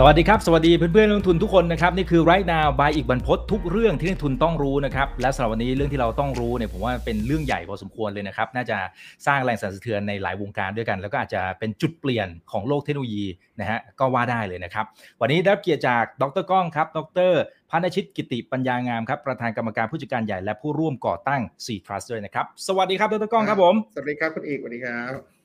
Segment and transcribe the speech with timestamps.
[0.00, 8.78] สวัสดีครับ สวัสดีเพื่อนๆนักลงทุนทุกคนนะครับนี่คือ right now by อีกบรรพททุกเรื่องที่นักทุนต้องรู้นะครับและสำหรับวันนี้เรื่องที่เราต้องรู้เนี่ยผมว่าเป็นเรื่องใหญ่พอสมควรเลยนะครับน่าจะ
[9.26, 13.26] สร้างแรงสั่นสะเทือนในหลายวงการด้วยกัน แล้วก็อาจจะเป็นจุดเปลี่ยนของโลกเทคโนโลยี
[13.60, 14.84] นะฮะก็ว่าได้เลยนะครับ
[15.20, 16.98] วันนี้ได้รับเกียรติจากดรก้องครับด
[17.30, 17.32] ร
[17.70, 25.37] พานชิตกิติปัญญางามครับประธานกรรมการผู้จัดการใหญ่และผู้ร่วมก่อตั้ง C Trust ด้วยนะครับสวัสดีครับดรก้องครับผมสวัสดีครับคุณเอกสวัสดีครับ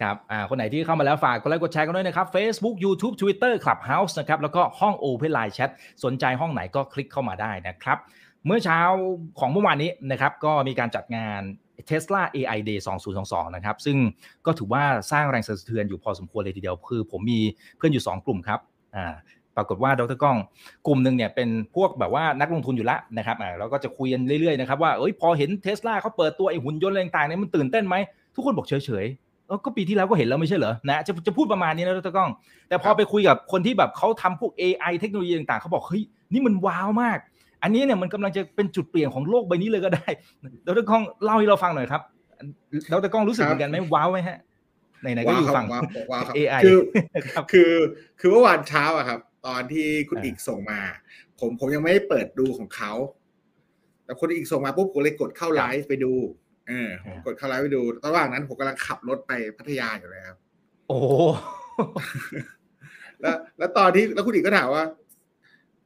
[0.00, 5.70] ครับอ่าคนไหนที่เข้ามาแล้วฝากกดไลค์กดแชร์กันด้วยนะครับ Facebook YouTube Twitter Clubhouse นะครับแล้วก็ห้อง Open Line Chat
[6.04, 7.98] สนใจห้องไหนก็คลิกเข้ามาได้นะครับ
[8.46, 8.80] เมื่อเช้า
[9.38, 11.40] ของเมื่อวานนี้นะครับก็มีการจัดงาน
[11.90, 12.78] Tesla AI Day
[13.16, 13.96] 2022 นะครับ ซึ่ง
[14.46, 17.40] ก็ถือว่าสร้างแรงสะเทือนอยู่พอสมควรเลยทีเดียว คือผมมี
[17.76, 18.60] เพื่อนอยู่ 2 กลุ่มครับ
[18.96, 19.14] อ่า
[19.56, 20.36] ปรากฏว่าดรก้อง
[20.86, 27.96] กลุ่มหนึ่งเนี่ยเป็นพวกแบบว่านักลงทุนอยู่ล้วนะครับอ่าเราก็จะคุยกันเรื่อยๆนะครับว่าเอ้ยพอเห็นเทสลาเขาเปิดตัวไอ้หุ่นยนต์อะไรต่างๆเนี่ยมันตื่นเต้นไหม
[28.34, 29.27] ทุกคนบอกเฉยๆ
[29.64, 32.30] ก็ปีที่แล้วก็เห็นแล้วไม่ใช่เหรอนะจะจะพูดประมาณนี้นะดรก้อง
[32.68, 37.18] แต่พอไปคุยกับคนที่แบบเขาทำพวก AI เทคโนโลยีต่างๆเขาบอกเฮ้ยนี่มันว้าวมาก
[37.62, 40.08] อันนี้เนี่ยมันกำลังจะเป็นจุดเปลี่ยนของโลกใบนี้เลยก็ได้
[40.66, 42.02] ดรก้องเล่าให้เราฟังหน่อยครับ
[42.92, 44.38] ดรก้องรู้สึกเหมือนกันไหมว้าวไหมฮะ
[45.02, 46.78] ไหนๆก็อยู่ฝั่งว้าวว้าวครับ AI คือ
[47.34, 47.72] ครับคือ
[48.20, 50.80] คือเมื่อวานเช้าอะครับ ตอนที่คุณอ่าอีกส่งมา
[51.40, 52.92] ผมผมยังไม่ได้เปิดดูของเขา
[54.04, 56.12] แต่คนอีกส่งมาปุ๊บผมเลยกดเข้าไลฟ์ไปดู
[56.68, 60.38] เออผมกดเข้าไลฟ์ไปดูระหว่างนั้นผมกำลังขับรถไปพัทยาอยู่เลยครับ
[60.88, 61.06] โอ้โห
[63.20, 64.84] แล้ว แล้วตอนที่แล้วคุณอีกก็ถามว่า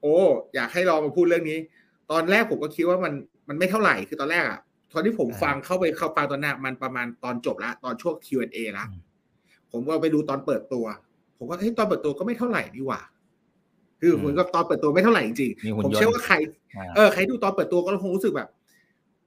[0.00, 0.14] โอ้
[0.54, 1.58] อยากให้ลองมาพูดเรื่องนี้
[2.10, 3.12] ตอนแรกผมก็คิดว่ามัน
[3.48, 4.58] มันไม่เท่าไหร่คือตอนแรกอะ
[4.92, 9.00] ตอนที่ผมอ่าฟังเข้าไปเข้าฟังตอนหน้ามันประมาณตอนจบละตอนช่วง Q&A ละอืม
[9.72, 10.84] ผมก็ไปดูตอนเปิดตัว
[11.38, 13.00] ผมก็เฮ้ยตอนเปิดตัวก็ไม่เท่าไหร่นี่หว่า
[14.00, 16.34] คือผมก็ตอนเปิดตัวไม่เท่าไหร่จริงมีหุ่นๆผมยนต์เชื่อว่าใคร
[16.76, 18.48] อ่าเออใครดูตอนเปิดตัวก็คงรู้สึกแบบ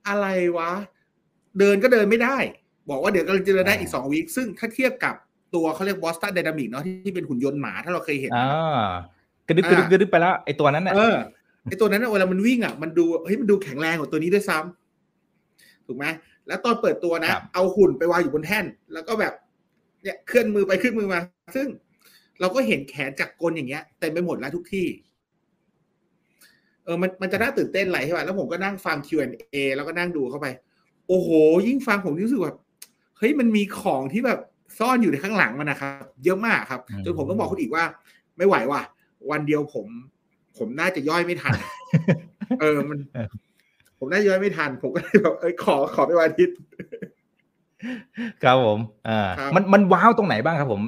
[0.07, 0.71] อะไรวะ
[1.59, 2.37] เดินก็เดินไม่ได้
[2.89, 5.15] บอกว่าเดี๋ยวกำลังจะเดินได้อีกสองวีคซึ่งถ้าเทียบกับ
[5.55, 8.87] ตัวเขาเรียกบอสตันไดนามิกเนาะที่เป็นหุ่นยนต์หมาถ้าเราเคยเห็นอ่า
[9.47, 11.15] กระดึบกระดึบกระดึบไปแล้วไอ้ตัวนั้นน่ะเออ
[11.69, 16.05] ไอตัวนั้นน่ะเวลามันวิ่งอะมันดูเฮ้ยมันดูแข็งแรงกว่าตัวนี้ด้วยซ้ำถูกไหม
[16.47, 19.33] แล้วตอนเปิดตัวนะครับเอาหุ่นไปวางอยู่บนแท่น แล้วก็แบบ
[20.03, 21.19] เนี่ยเคลื่อนมือไปเคลื่อนมือมา
[21.55, 21.67] ซึ่ง
[22.39, 24.87] เราก็เห็นแขนจักรกลอย่างเงี้ยเต็มไปหมดแล้วทุกที่
[26.83, 30.47] เออมันมันจะน่าตื่นเต้นอะไรใช่ป่ะแล้วผมก็นั่งฟัง Q&A แล้วก็นั่งดูเข้าไป
[31.07, 31.29] โอ้โห
[31.67, 32.57] ยิ่งฟังผมรู้สึกแบบ
[33.17, 34.39] เฮ้ยมันมีของที่แบบ
[34.79, 37.83] ซ่อนอยู่ในข้างหลังมันนะครับ เยอะมากครับอืมจนผมต้องบอกคุณอีกว่า
[38.37, 38.81] ไม่ไหวว่ะ
[39.31, 39.87] วันเดียวผม
[40.57, 41.53] ผมน่าจะย่อยไม่ทัน
[42.61, 42.99] เออมัน
[43.99, 46.57] ผมน่าจะย่อยไม่ทัน ผมก็เลยแบบเอ้ยขอขอไปวันอาทิตย์
[48.43, 50.81] ครับผม อ่าครับมัน มันว้าวตรงไหนบ้างครับผม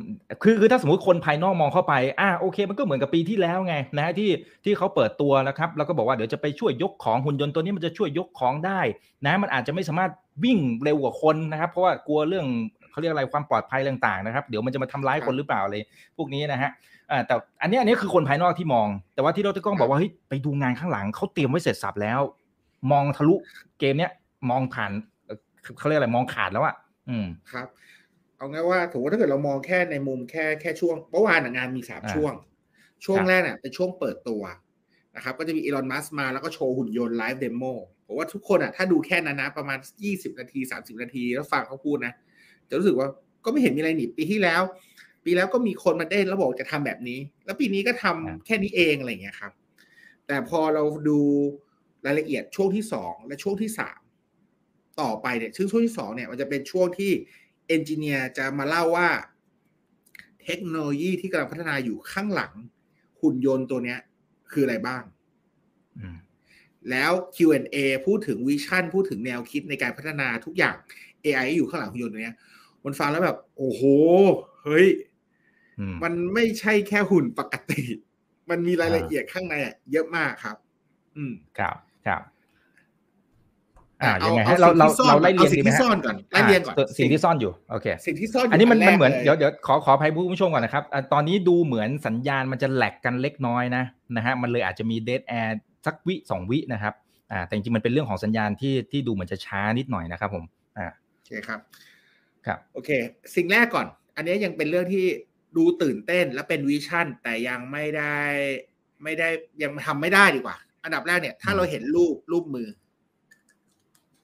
[0.43, 4.29] คือ คือ ถ้าสมมติคนภายนอกมองเข้าไป อ่า โอเค มันก็เหมือนกับปีที่แล้วไง นะฮะ ที่
[4.63, 8.79] ที่เขาเปิดตัวนะครับ แล้วก็บอกว่าเดี๋ยวจะไปช่วยยกของหุ่นยนต์ตัวนี้มันจะช่วยยกของได้
[9.25, 10.11] นะ มันอาจจะไม่สามารถ
[10.43, 12.45] วิ่งเร็วกว่าคนนะครับ เพราะว่ากลัวเรื่อง
[12.91, 15.75] เขาเรียกอะไรความปลอดภัยต่างๆนะครับ เดี๋ยวมันจะมาทำร้ายคนหรือเปล่าอะไร
[16.17, 16.71] พวกนี้นะฮะ
[17.11, 22.19] อ่า แต่อันนี้ อันนี้คือคนภายนอกที่มอง แต่ว่าที่ดรก้องบอกว่า เฮ้ย ไปดูงานข้างหลังเขาเตรียมไว้เสร็จสับแล้ว
[22.91, 23.35] มองทะลุ
[23.79, 24.11] เกมเนี้ย
[24.49, 24.91] มองผ่าน
[25.25, 25.37] เอ่อ
[25.79, 26.86] เขาเรียกอะไร มองขาดแล้วอะอืม
[27.51, 27.68] ครับ
[28.38, 32.34] เอาง่ายว่าถือว่าถ้าเกิดเรามองแค่ในมุมแค่แค่ช่วงเมื่อวานน่ะงานมีสามอ่าช่วง
[33.06, 34.41] ช่วงครับแรกเนี่ยเป็นช่วงเปิดตัว
[35.16, 37.63] นะครับ ก็จะมีอีลอนมัสก์มาแล้วก็โชว์หุ่นยนต์ live demo
[38.06, 42.13] ผมว่าทุกคนอะถ้าดูแค่นั้นนะ ประมาณ20นาที30นาทีแล้วฟังเขาพูดนะ
[42.69, 43.07] จะรู้สึกว่า
[43.45, 44.62] ก็ไม่เห็นมีอะไรนี่ปีที่แล้ว
[45.25, 49.51] ปีแล้วก็มีคนมาเต้นแล้วบอกจะทำแบบนี้ แล้วปีนี้ก็ทำครับแค่นี้เองอะไรอย่างเงี้ยครับ
[50.28, 51.19] แต่พอเราดู
[52.06, 54.00] รายละเอียดช่วงที่สองและช่วงที่สาม
[55.01, 57.11] ต่อไปเนี่ยซึ่งช่วงที่สองเนี่ยมันจะเป็นช่วงที่
[57.67, 59.09] เอนจิเนียร์จะมาเล่าว่า
[60.43, 62.53] เทคโนโลยีที่กำลังพัฒนาอยู่ข้างหลัง
[63.21, 63.99] หุ่นยนต์ตัวเนี้ย
[64.51, 65.03] คืออะไรบ้าง
[65.99, 66.17] อืม
[66.91, 70.75] แล้ว Q&A พูดถึงวิชั่นพูดถึงแนวคิดในการพัฒนาทุกอย่าง
[71.23, 72.35] AI ที่อยู่ข้างหลังหุ่นยนต์ตัวเนี้ย
[72.83, 73.81] มันฟังแล้วแบบ โอ้โห
[74.63, 74.87] เฮ้ย
[75.79, 77.81] อืมมันไม่ใช่แค่หุ่นปกติ
[78.49, 80.57] มันมีรายละเอียดข้างในอะเยอะมากครับ
[81.15, 81.75] อืมครับ
[82.07, 82.21] ครับ
[84.01, 93.83] อ่าเอายังไงเอาฮะเราเราสิ่งที่ซ่อนเราไล่เรียงเอาสิ่งดีไหมที่ฮะซ่อนก่อนไล่เรียงก่อนาสิ่งที่ซ่อนอยู่โอเคสิ่งที่ซ่อนอยู่อันนี้มันแรมันกเหมือนลเดี๋ยวเดี๋ยวขอขออภัยผู้ชมก่อนนะครับอะตอนนี้ดูเหมือนสัญญาณมันจะแหลกกันเล็กน้อยนะ
[94.15, 96.94] นะฮะมันเลยอาจจะมีเด a แอร์สักวิสองวินะครับ
[97.31, 100.43] อ่าแต่จริงๆมันเป็นเรื่องของสัญญาณที่ที่ดูเหมือนจะช้านิดหน่อยนะครับผม
[100.77, 101.59] อ่าโอเคครับ
[102.45, 102.89] ครับโอเค
[103.35, 105.05] สิ่งแรกก่อน อันนี้ยังเป็นเรื่องที่
[105.57, 108.17] ดูตื่นเต้นและเป็นวิชั่น แต่ยังไม่ได้
[109.03, 109.29] ไม่ได้
[109.61, 112.67] ยังทำไม่ได้ดีกว่า อันดับแรกเนี่ยถ้าเราเห็นรูปรูปมือ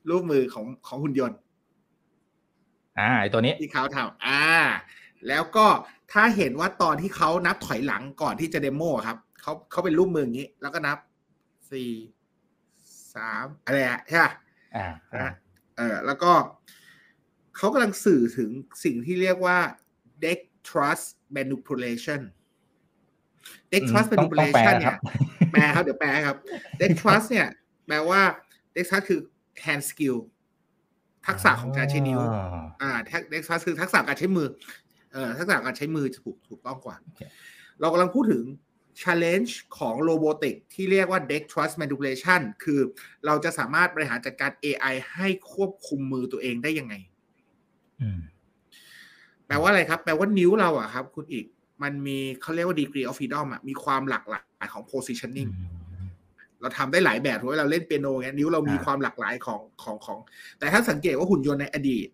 [0.09, 1.39] รูปมือของของหุ่นยนต์
[2.99, 4.43] อ่าไอตัวนี้ที่เขาทำอ่า
[5.27, 5.67] แล้วก็
[6.11, 10.97] ถ้าเห็นว่าตอนที่เขานับถอยหลังก่อนที่จะเดโมอะครับเขาเขาเป็นรูปมืออย่างนี้ แล้วก็นับ
[11.71, 11.91] สี่
[13.15, 14.31] สามอะไรอะใช่ปะ
[14.75, 15.33] อ่าอ่านะ
[15.77, 16.31] เออแล้วก็
[17.57, 18.49] เขากำลังสื่อถึง
[18.83, 19.57] สิ่งที่เรียกว่า
[20.23, 20.39] deck
[20.69, 21.05] trust
[21.35, 22.21] manipulation
[23.71, 24.97] deck trust ต้องต้องแปล manipulation คเนี่รับย
[25.51, 26.37] แปลครับ เดี๋ยวแปลครับ
[26.79, 27.47] deck trust เนี่ย
[27.87, 28.21] แปลว่า
[28.75, 29.19] deck trust คือ
[29.65, 30.17] hand skill
[31.27, 32.19] ทักษะของการใช้นิ้ว
[32.81, 32.91] อ่า
[33.31, 34.47] deck trust คือทักษะการใช้มือ
[35.11, 37.21] เอ่อทักษะการใช้มือจะถูกถูกต้องกว่าโอเค
[37.79, 38.43] เรากำลังพูดถึง
[39.01, 42.79] challenge ของโ o บ o ติกที่เรียกว่า deck trust manipulation คือ
[43.25, 46.93] เราจะสามารถบริหารจัดการ AI ให้ควบคุมมือตัวเองได้ยังไง
[48.01, 48.19] อืม
[49.47, 51.45] แปลว่าอะไรครับ แปลว่านิ้วเราอะครับ คุณอีก
[51.83, 55.49] มันมีเขาเรียกว่า degree of freedom อะมีความหลากหลายของ positioning
[56.63, 60.19] เราทำได้หลายแบบถูกไหมเราเล่นเปียโนเงี้ยนิ้วเรามีอ่าความหลากหลายของของของ
[60.59, 62.07] แต่ถ้าสังเกตว่าหุ่นยนต์ในอดีต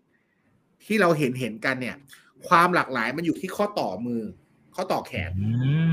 [0.84, 1.96] ที่เราเห็นเห็นกันเนี่ย
[2.48, 4.22] ความหลากหลายมันอยู่ที่ข้อต่อมือ
[4.74, 5.30] ข้อต่อแขน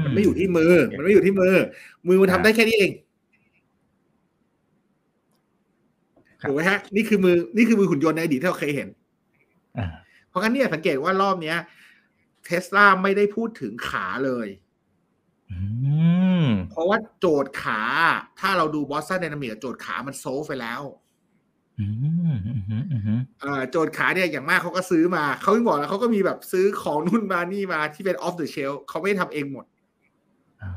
[0.04, 1.56] มันไม่อยู่ที่มือ มันไม่อยู่ที่มือ
[2.07, 2.92] มือมันทำได้แค่นี้เอง
[6.42, 8.88] ครับถูกไหมฮะนี่คือมือนี่คือมือหุ่นยนต์ในอดีตที่เราเคยเห็น
[9.77, 9.88] อ่า
[10.30, 11.57] เพราะงั้นเนี่ยสังเกตว่ารอบเนี้ย
[12.45, 14.66] เทสลาไม่ได้พูดถึงขาเลยอืม
[16.71, 17.81] เพราะว่าโจทย์ขา
[18.39, 20.81] ถ้าเราดูบอสตัน d y นามิกโจทย์ขามันโซฟไปแล้ว
[21.79, 29.65] อืมอืมอืมอืมอืมเอ่อโจทย์ขาเนี่ยอย่างมากเขาก็ซื้อมา เขาไม่บอกแล้วเขาก็มีแบบซื้อของนู่นมานี่มาที่เป็น off the shelf เขาไม่ได้ทำเองหมด
[30.61, 30.69] อ่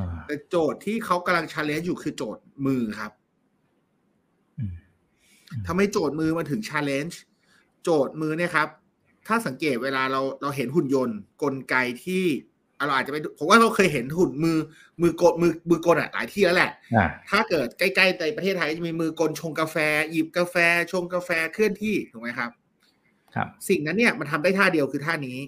[0.00, 3.12] าแต่โจทย์ที่เขากำลัง challenge อยู่คือโจทย์มือครับ
[4.58, 4.72] อืม
[5.66, 7.14] ทำให้โจทย์มือมาถึง challenge
[7.82, 8.68] โจทย์มือเนี่ยครับ
[9.26, 11.74] ถ้าสังเกตเวลาเราเราเห็นหุ่นยนต์ กลไก
[12.04, 12.24] ที่
[12.84, 14.58] เราอาจจะไปดูผมว่าเราเคยเห็นหุ่นมือ
[15.00, 19.76] มือกดมือมือกลอะหลายที่แล้วแหละอ่าถ้าเกิดใกล้ๆในประเทศไทยจะมีมือกลชงกาแฟ
[20.10, 20.56] หยิบกาแฟ
[20.92, 22.50] ชงกาแฟเคลื่อนที่ถูกไหมครับ
[23.34, 25.38] ครับ สิ่งนั้นเนี่ยมันทำได้ท่าเดียวคือท่านี้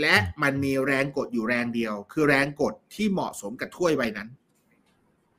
[0.00, 4.28] และมันมีแรงกดอยู่แรงเดียว คือแรงกดที่เหมาะสมกับถ้วยใบนั้น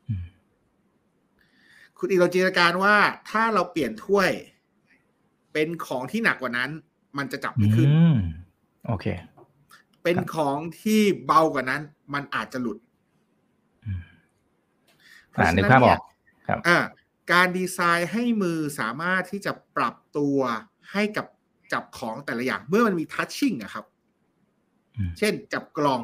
[0.09, 0.25] อืม
[1.97, 2.95] คุณอีกเราจินตนาการว่า
[3.29, 4.29] ถ้าเราเปลี่ยนถ้วย
[5.53, 6.69] เป็นของที่หนักกว่านั้น
[7.17, 8.17] มันจะจับไม่ขึ้นอืม
[8.87, 9.05] โอเค
[10.03, 11.81] เป็นครับของที่เบากว่านั้น
[12.13, 12.77] มันอาจจะหลุด
[13.85, 14.01] อืม
[15.29, 16.01] เพราะอ่าฉะนึกนั้นภาพอเนี่อยก
[16.47, 16.77] ครับอ่า
[17.31, 20.37] การดีไซน์ให้มือสามารถที่จะปรับตัว
[20.91, 21.25] ให้กับ
[21.73, 23.85] จับของแต่ละอย่าง เมื่อมันมีทัชชิ่งอะครับ
[24.97, 26.03] อืมเช่นจับกล่อง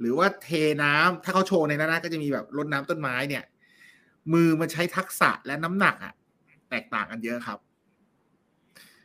[0.00, 0.48] หรือว่าเท
[0.82, 3.44] น้ำถ้าเขาโชว์ในนั้นนะก็จะมีแบบรดน้ำต้นไม้เนี่ย
[4.32, 6.12] มือมันใช้ทักษะและน้ำหนักอะ
[6.70, 7.58] แตกต่างกันเยอะครับ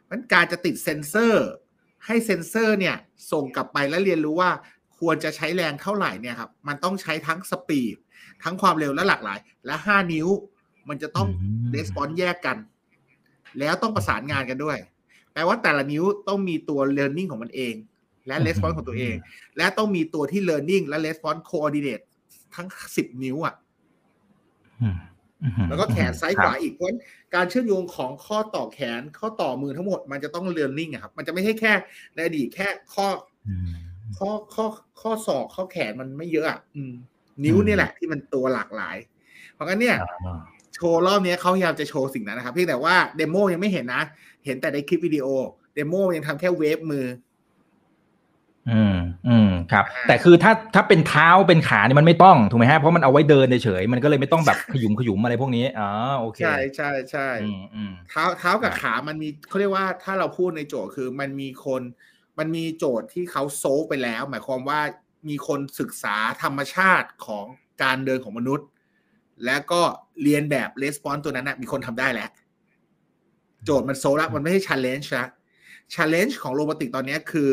[0.10, 1.48] มันการจะติดเซ็นเซอร์
[2.06, 2.96] ให้เซ็นเซอร์เนี่ย
[3.32, 4.52] ส่งกลับไปแล้วเรียนรู้ว่า
[5.00, 7.96] ควรจะใช้แรงเท่าไหร่เนี่ยครับ มันต้องใช้ทั้งสปีด
[8.44, 10.28] ทั้งความเร็วและหลากหลาย และห้านิ้ว
[10.90, 12.58] มันจะต้องอืมレスปอนแยกกัน
[13.60, 14.78] แล้วต้องประสานงานกันด้วย
[15.34, 17.76] แปลว่าแต่ละนิ้วต้องมีตัว learning ของมันเอง
[18.28, 19.16] และ response ของตัวเอง
[19.58, 22.04] และต้องมีตัวที่ learning และ response coordinate
[22.56, 23.56] ทั้งสิบนิ้วอะ
[24.82, 25.17] อืมอืม
[25.70, 27.00] แล้วก็แขนซ้ายคขรับวาอีกเพราะฉะนั้น
[27.36, 31.74] การเชื่อมโยงของข้อต่อแขนข้อต่อมือทั้งหมดมันจะต้อง learning อะครับ มันจะไม่ใช่แค่
[32.14, 33.08] ในอดีตแค่ข้อ
[33.48, 33.70] อืม
[34.18, 34.66] ข้อข้อ
[35.02, 36.94] ข้อศอกข้อแขนมันไม่เยอะอะอืม
[37.44, 38.98] นิ้วเนี่ยแหละ ที่มันตัวหลากหลาย
[39.54, 39.96] เพราะงั้นเนี่ย
[40.26, 40.40] อ่า
[40.74, 44.04] โชว์รอบนี้เขาพยายามจะโชว์สิ่งนั้นนะครับเพียงแต่ว่าเดโมยังไม่เห็นนะ
[44.46, 45.28] เห็นแต่ในคลิปวิดีโอ
[45.76, 47.06] เดโมยังทำแค่เวฟมือ
[48.72, 48.96] อืม
[49.28, 61.82] อืม ครับอ่าแต่คือถ้าถ้าเป็นเท้าเป็นขาเนี่ยมันไม่ต้องถูกไหมฮะเพราะมันเอาไว้เดินเฉยๆมันก็เลยไม่ต้องแบบขยุมขยุมอะไรพวกนี้อ๋อโอเคใช่ใช่ใช่อืมอืมเท้าเท้ากับขามันมีเขาเรียกว่าถ้าเราพูดในโจทย์คือมันมีคน
[62.40, 64.80] มันมีโจทย์ที่เขาโซฟไปแล้ว หมายความว่า
[65.30, 67.46] มีคนศึกษาธรรมชาติของ
[67.84, 68.68] การเดินของมนุษย์
[69.46, 69.82] แล้วก็
[70.24, 72.30] เรียนแบบレスปอนตัวนั้นนะมีคนทำได้แล้ว
[73.64, 75.28] โจทย์มันโซฟแล้วมันไม่ใช่ challenge นะ
[75.94, 77.52] challenge ของโรบอติกตอนนี้คือ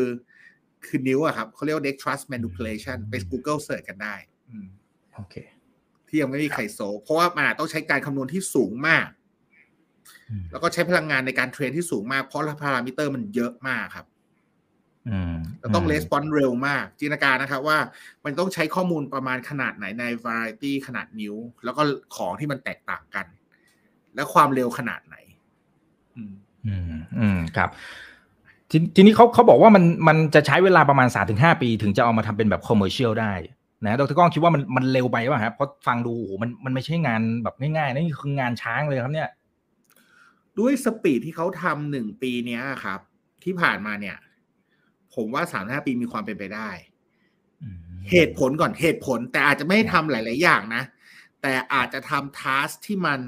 [0.87, 4.14] คือนิ้วอะครับเขาเรียกว่า deck trust manipulation ไป Google search กันได้
[4.50, 4.67] อืม
[5.14, 5.35] โอเค
[6.09, 9.09] ที่ยังไม่มีใคร solve เพราะว่ามันอาจต้องใช้การคำนวณที่สูงมาก
[10.31, 14.07] อืมแล้วก็ใช้พลังงานในการ train ที่สูงมาก เพราะพารามิเตอร์มันเยอะมากครับ
[15.09, 17.79] อืมแล้วต้อง respond เร็วมาก จินตนาการนะครับว่า
[18.25, 21.83] มันต้องใช้ข้อมูลประมาณขนาดไหนใน variety ขนาดนี้ แล้วก็
[22.17, 23.26] ของที่มันแตกต่างกัน
[24.14, 25.17] และความเร็วขนาดไหน
[26.17, 26.35] อืม
[26.67, 27.71] อืมอืมครับ
[28.71, 33.33] ทีทีนี้เขาเขาบอกว่ามันมันจะใช้เวลาประมาณสามถึงห้าปี ถึงจะเอามาทำเป็นแบบ commercial ได้
[33.85, 39.30] นะดรก้องคิดว่ามันมันเร็วไปป่ะครับเพราะฟังดูโอ้โหมันมันไม่ใช่งานแบบง่ายๆนะนี่คืองานช้างเลยครับเนี่ย
[40.59, 43.00] ด้วยสปีดที่เขาทำหนึ่งปีเนี้ยครับ
[43.44, 44.16] ที่ผ่านมาเนี่ย
[45.14, 46.71] ผมว่าสามห้าปีมีความเป็นไปได้
[47.62, 47.78] อืม
[48.11, 50.83] เหตุผลก่อนเหตุผล แต่อาจจะไม่ได้ทำหลาย ๆ อย่างนะ
[51.42, 53.21] แต่อาจจะทำทัสที่มัน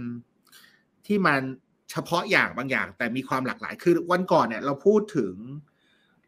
[1.07, 1.41] ที่มัน
[1.91, 5.35] เฉพาะอย่างบางอย่าง แต่มีความหลากหลายคือวันก่อนเนี่ย เราพูดถึง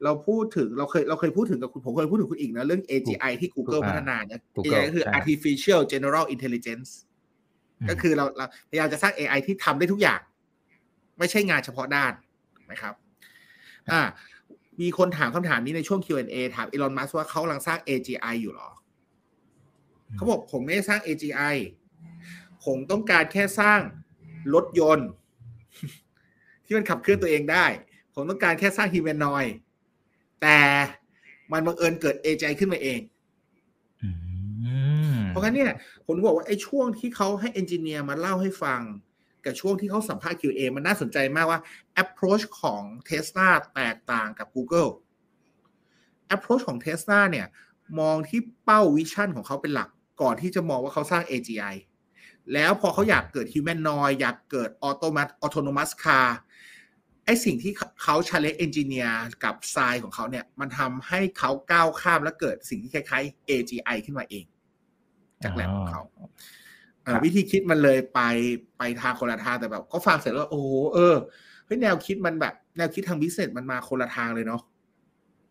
[0.05, 6.91] เราพูดถึงเราเคยเราเคยพูดถึงกับคุณผมเคยพูดถึงคุณอีกนะ เรื่อง AGI ที่ Google พัฒนาเนี่ย Google AGI ก็คือใช่ artificial general intelligence
[7.91, 10.21] ก็คือเราเราพยายามจะสร้าง AI ที่ทำได้ทุกอย่าง
[11.19, 12.13] ไม่ใช่งานเฉพาะด้าน
[12.71, 12.95] นะครับ
[13.91, 14.01] อ่า
[14.81, 18.71] มีคนถามคำถามนี้ในช่วง Q&A ถามอีลอนมัสว่าเขากำลังสร้าง AGI อยู่หรอ
[20.17, 21.57] เขาบอกผมไม่ได้สร้าง AGI
[22.65, 23.81] ผมต้องการแค่สร้าง
[24.55, 25.09] รถยนต์
[26.69, 27.67] ที่มันขับเคลื่อนตัวเองได้
[28.15, 29.45] ผมต้องการแค่สร้างฮิวแมนนอย
[30.43, 30.61] แต่
[31.53, 33.01] มันบังเอิญเกิด AGI ขึ้นมาเอง
[34.03, 34.09] อื
[35.15, 38.81] มเพราะงั้นเนี่ยผมบอกว่าไอ้ช่วงที่เขาให้เอนจิเนียร์มาเล่าให้ฟัง
[39.45, 41.61] กับช่วงที่เขาสัมภาษณ์ QA มันน่าสนใจมากว่า
[42.03, 44.91] approach ของ Tesla แตกต่างกับ Google
[46.35, 47.47] approach ของ Tesla เนี่ย
[48.01, 49.89] มองที่เป้าวิชั่นของเขาเป็นหลัก
[50.23, 51.75] ก่อนที่จะมองว่าเขาสร้าง AGI
[52.53, 56.29] แล้วพอเขาอยากเกิด humanoid อยากเกิด automat autonomous car
[57.29, 59.13] ไอสิ่งที่เขา challenge engineer
[59.45, 64.45] กับ s i ของเขาเนี่ย มันทำให้เขาก้าวข้ามและเกิดสิ่งที่คล้ายๆ AGI ขึ้นมาเอง
[65.45, 66.03] จากแลบของเขา
[67.03, 68.21] เอ่อครับวิธีคิดมันเลยไป
[68.79, 71.15] ไปทางคนละทางแต่แบบ ก็ฟังเสร็จแล้วโอ้โหเออ
[71.67, 74.63] เฮ้ยแนวคิดมันแบบ แนวคิดทางบิสเนสมันมาคนละทางเลยเนาะ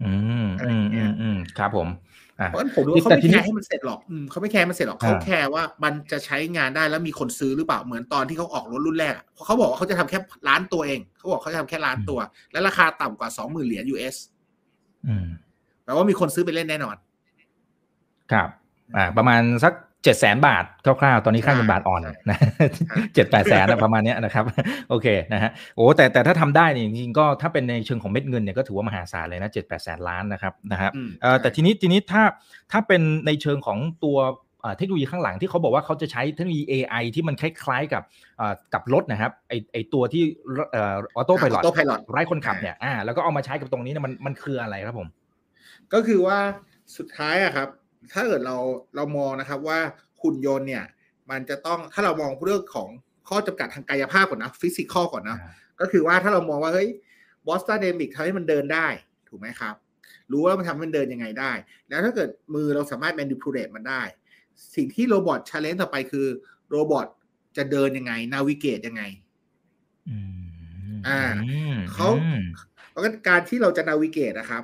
[0.04, 0.12] อื
[0.44, 1.98] มอะไรอือมย่างเงี้อืยมอืมครับผมอ่า
[2.46, 12.20] เพราะฉะนั้นผมดูว่าเขาแต่ไม่ทีแคนี้ร์ให้มันเสร็จหรอกอืมเขาไม่แคร์ให้มันเสร็จหรอกเขาอ่าแคร์ว่ามันจะใช้งานได้แล้วมีคนซื้อหรือเปล่าเหมือนตอนที่เขาออกรถรุ่นแรกอะเพราะเขาบอกว่าเขาจะทำแค่ล้านตัวเองเขาบอกเขาจะทำแค่ล้านตัว
[12.52, 14.16] และราคาต่ำกว่าสองหมื่นเหรียญ US
[15.08, 15.28] อืม
[15.84, 16.96] แปลว่ามีคนซื้อไปเล่นแน่นอน
[18.32, 18.50] ครับ
[18.96, 22.38] อ่า ประมาณสัก เจ็ดแสนบาทคร่าวๆ ตอนนี้ค่าเงินบาทอ่อนใช่นะ
[23.16, 24.46] เจ็ดแปดแสนนะประมาณเนี้ยนะครับ
[24.90, 32.24] โอเคนะฮะโอ้แต่แต่ถ้าทำได้เนี่ยจริงๆก็ถ้าเป็นในเชิงของเม็ดเงินเนี่ยก็ถือว่ามหาศาลเลยนะเจ็ดแปดแสนล้านนะครับนะฮะอืมเอ่อใช่แต่ทีนี้ทีนี้ถ้า
[32.72, 34.18] ถ้าเป็นในเชิงของตัว
[34.62, 38.04] เอ่อเทคโนโลยีข้างหลังที่เขาบอกว่าเขาจะใช้เทคโนโลยี AI ที่มันคล้ายๆกับ
[38.38, 40.24] เอ่อกับรถนะครับไอไอตัวที่
[40.72, 45.08] เอ่อ autopilot Autopilot ไร้คนขับเนี่ยอ่าแล้วก็เอามาใช้กับตรงนี้เนี่ยมันมันคืออะไรครับผม
[45.94, 46.38] ก็คือว่า
[46.98, 47.70] สุดท้ายอะครับ
[48.14, 48.58] ถ้าเกิดเรา
[48.96, 49.80] เรามองนะครับว่า
[50.22, 50.86] หุ่นยนต์เนี่ย
[51.30, 52.90] มันจะต้องถ้าเรามองเรื่องของ
[53.28, 56.90] ข้อจำกัดทางกายภาพก่อนนะ physical ก่อนนะอ่าก็คือว่าถ้าเรามองว่าเฮ้ย
[57.48, 58.88] Boston Dynamics ทำให้มันเดินได้
[59.30, 59.76] ถูกไหมครับ
[60.32, 61.52] รู้ว่ามันทำให้มันเดินยังไงได้
[61.90, 64.02] แล้วถ้าเกิดมือเราสามารถ manipulate มันได้
[64.76, 66.28] สิ่งที่โรบอท challenge ต่อไปคือ
[66.70, 67.08] โรบอท
[67.58, 69.04] จะเดินยังไง navigate ยังไง
[70.10, 70.18] อื
[70.96, 72.42] มอ่าอืมเขาอืม
[72.90, 74.64] เพราะงั้นการที่เราจะ navigate นะครับ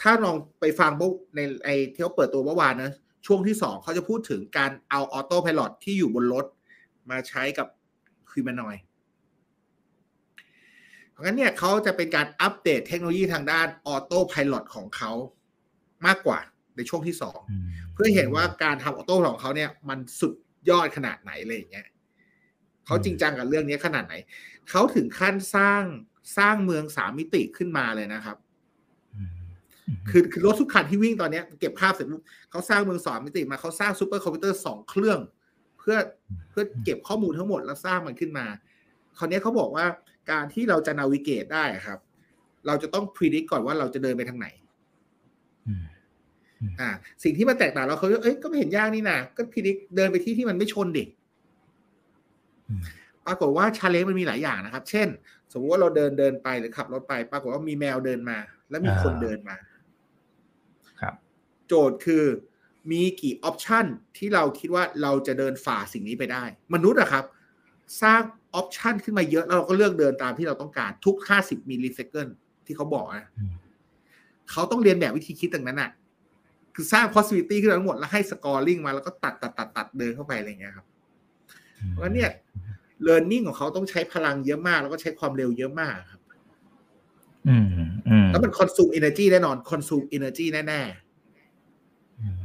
[0.00, 2.92] ถ้าลองไปฟังพวกในไอที่เขาเปิดตัวเมื่อวานนะ
[3.26, 6.46] ช่วงที่สองเขาจะพูดถึงการเอาออโต้พ l o t ที่อยู่บนรถ
[7.10, 7.68] มาใช้กับ
[8.30, 8.76] ฮิวแมนอย
[11.10, 15.12] เพราะงั้นเนี่ยเขาจะเป็นการอัปเดตเทคโนโลยีทางด้าน auto พ l o t ของเขา
[16.06, 16.38] มากกว่า
[16.76, 20.34] ในช่วงที่สองอืมเพื่อเห็นว่าการทำออโต้ของเขาเนี่ยมันสุด
[20.70, 21.88] ยอดขนาดไหนเลยอย่างเงี้ย
[22.86, 24.14] เขาจริงจังกับเรื่องนี้ขนาดไหน
[24.70, 25.82] เขาถึงขั้นสร้าง
[26.38, 28.45] สร้างเมืองสามมิติขึ้นมาเลยนะครับอืม
[30.10, 35.18] คือคือรถทุกคันที่วิ่งตอนเนี้ยเก็บภาพเสร็จปุ๊บเขาสร้างเมืองสามมิติมาเขาสร้างซูเปอร์คอมพิวเตอร์สองเครื่อง
[35.78, 35.96] เพื่อ
[36.50, 38.46] เพื่อเก็บข้อมูลทั้งหมดแล้วสร้างมันขึ้นมา
[39.18, 39.86] คราวนี้เขาบอกว่า
[40.30, 41.98] การที่เราจะนาวิเกตได้อะครับ
[42.66, 44.46] เราจะต้องพิจิตก่อนว่าเราจะเดินไปทางไหน
[45.68, 45.84] อืม
[46.80, 46.90] อ่า
[47.22, 51.04] สิ่งที่มันแตกต่างเราเขาเอ้ยก็ไม่เห็นยากนี่นะก็พิจิตเดินไปที่ที่มันไม่ชนดิ
[52.68, 52.80] อืม
[53.26, 55.08] ปรากฏว่าชาเลนจ์มันมีหลายอย่างนะครับ เช่น
[55.52, 58.38] สมมติว่าเราเดินเดินไปหรือขับรถไป ปรากฏว่ามีแมวเดินมา
[58.70, 59.75] แล้วมีคนเดินมาครับ
[61.66, 62.24] โจทย์คือ
[62.90, 66.44] มีกี่ option ที่เราคิดว่าเราจะเดินฝ่าสิ่งนี้ไปได้
[66.74, 67.24] มนุษย์อะครับ
[68.02, 68.22] สร้าง
[68.54, 72.28] option ขึ้นมาเยอะแล้วเราก็เลือกเดินตามที่เราต้องการทุก 50 millisecond
[72.66, 73.52] ที่เขาบอกนะอืม
[74.50, 75.90] เขาต้องเรียนแบบวิธีคิดต่างนั้นอะ
[76.74, 80.86] คือสร้าง possibility ขึ้นมาทั้งหมดแล้วให้ scoring มาแล้วก็ตัดตัดตัดตัดเดินเข้าไปอะไรอย่างเงี้ยครับ
[81.88, 82.30] เพราะฉะนั้นเนี่ย
[83.06, 86.20] learning ของเขาต้องใช้พลังเยอะมาก แล้วก็ใช้ความเร็วเยอะมากครับ
[87.48, 87.66] อืม
[88.08, 91.05] อืมแล้วมัน consume energy แน่นอน consume energy แน่ๆ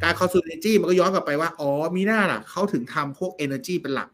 [0.03, 4.09] การ consume energy มันก็ย้อนกลับไปว่า อ๋อ มีหน้าล่ะ เขาถึงทำพวก energy เป็นหลัก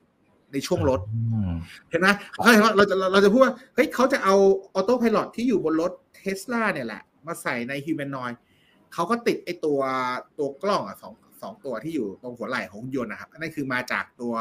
[0.53, 1.53] ในช่วงรถอืม
[1.89, 4.35] เห็นไหมเขาเห็นว่าเราจะเราจะพูดว่า เฮ้ยเขาจะเอา
[4.75, 8.31] ออโต้พ l o t ที่อยู่บนรถเทสลาเนี่ยแหละ มาใส่ในฮิวแมนนอย
[8.93, 9.79] เขาก็ติดไอตัว
[10.39, 14.33] ตัวกล้องอะสองสองตัวที่อยู่ตรงหัวไหล่ของหุ่นยนต์นะครับอันนั้นคือมาจากตัว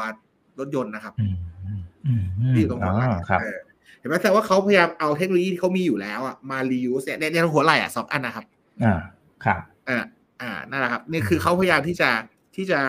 [0.59, 3.57] รถยนต์นะครับอืมอืมอืมอืมที่อยู่ตรงหัวไหล่อ๋อครับเออ
[3.99, 8.45] เห็นไหมแต่ว่าเขาพยายามเอาเทคโนโลยีที่เขามีอยู่แล้วอะมา reuse เนี่ยในในหัวไหล่อะสองอันนะครับ
[8.83, 8.99] อ่า
[9.45, 9.97] ครับอ่า
[10.41, 12.09] อ่านั่นแหละครับนี่คือเขาพยายามที่จะ
[12.55, 12.79] ที่จะ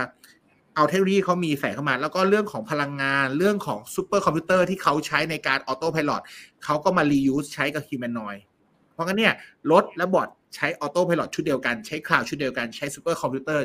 [0.75, 6.23] เอาเทคโนโลยีเขามีใส่เข้ามา แล้วก็เรื่องของพลังงานเรื่องของซูเปอร์คอมพิวเตอร์ที่เขาใช้ในการออโต้พ l o t
[6.65, 8.41] เขาก็มา reuse ใช้กับ humanoid
[8.93, 9.35] เพราะงั้นเนี่ย
[9.71, 13.65] รถและ bot ใช้ autopilot ชุดเดียวกัน ใช้ cloud ชุดเดียวกันใช้ซูเปอร์คอมพิวเตอร์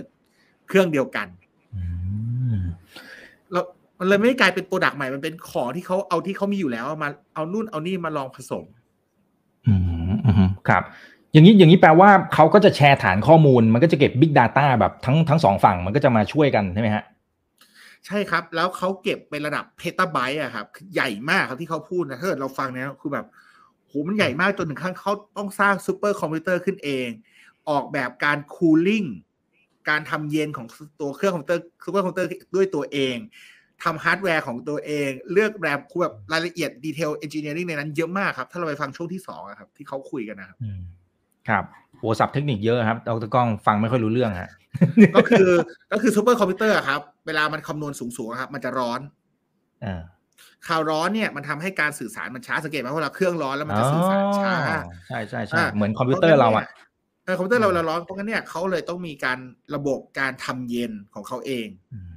[0.68, 1.28] เครื่องเดียวกัน
[1.76, 1.84] อื
[2.56, 2.60] ม
[3.52, 3.66] แล้ว
[4.00, 8.66] มันเลยไม่ได้กลายเป็น product ใหม่มันเป็นของที่เขาเอาที่เขามีอยู่แล้วมาเอานู่นเอานี่มาลองผสม
[9.68, 9.74] อื
[10.10, 10.84] มอืมครับ
[11.34, 17.04] อย่างนี้อย่างนี้แปลว่าเขาก็จะแชร์ฐานข้อมูล มันก็จะเก็บ Big Data แบบทั้งทั้งสองฝั่งมันก็จะมาช่วยกันใช่ไหมฮะ
[18.06, 23.26] ใช่ครับ แล้วเขาเก็บเป็นระดับ petabyte อะครับคือใหญ่มากครับที่เขาพูดนะถ้าเกิดเราฟังเนี่ยคือแบบ
[23.88, 27.08] โหมันใหญ่มากจนถึงขั้นเขาต้องสร้างซูเปอร์คอมพิวเตอร์ขึ้นเอง
[27.70, 29.04] ออกแบบการ cooling
[29.90, 30.68] การทำเย็นของ
[31.02, 33.16] ตัวเครื่องคอมพิวเตอร์ซูเปอร์คอมพิวเตอร์ด้วยตัวเอง
[33.84, 40.82] ทำฮาร์ดแวร์ของตัวเอง เลือกแรมคือแบบรายละเอียด detail engineering ในนั้นเยอะมากครับ ถ้าเราไปฟังช่วงที่สองอะครับ ที่เขาคุยกันนะครับอืม
[41.50, 41.64] ครับ
[42.00, 44.50] โอ้ศัพท์เทคนิคเยอะครับดรกล้องฟังไม่ค่อยรู้เรื่องฮะ
[45.16, 45.50] ก็คือ
[45.92, 49.00] ก็คือซูเปอร์คอมพิวเตอร์อะครับ เวลามันคำนวณสูงๆอะครับ มันจะร้อน
[49.86, 50.02] อ่า
[50.68, 56.66] ข่าวร้อนเนี่ยมันทำให้การสื่อสารมันช้าสังเกตไหมเวลาเครื่องร้อนแล้วมันจะสื่อสารช้าอ๋อใช่ใช่ใช่อ่าเหมือนคอมพิวเตอร์เราอะ
[57.26, 59.40] เออคอมพิวเตอร์เราเวลาร้อนเพราะงั้นเนี่ยเขาเลยต้องมีการ
[59.76, 62.13] ระบบการทำเย็นของเขาเองอืม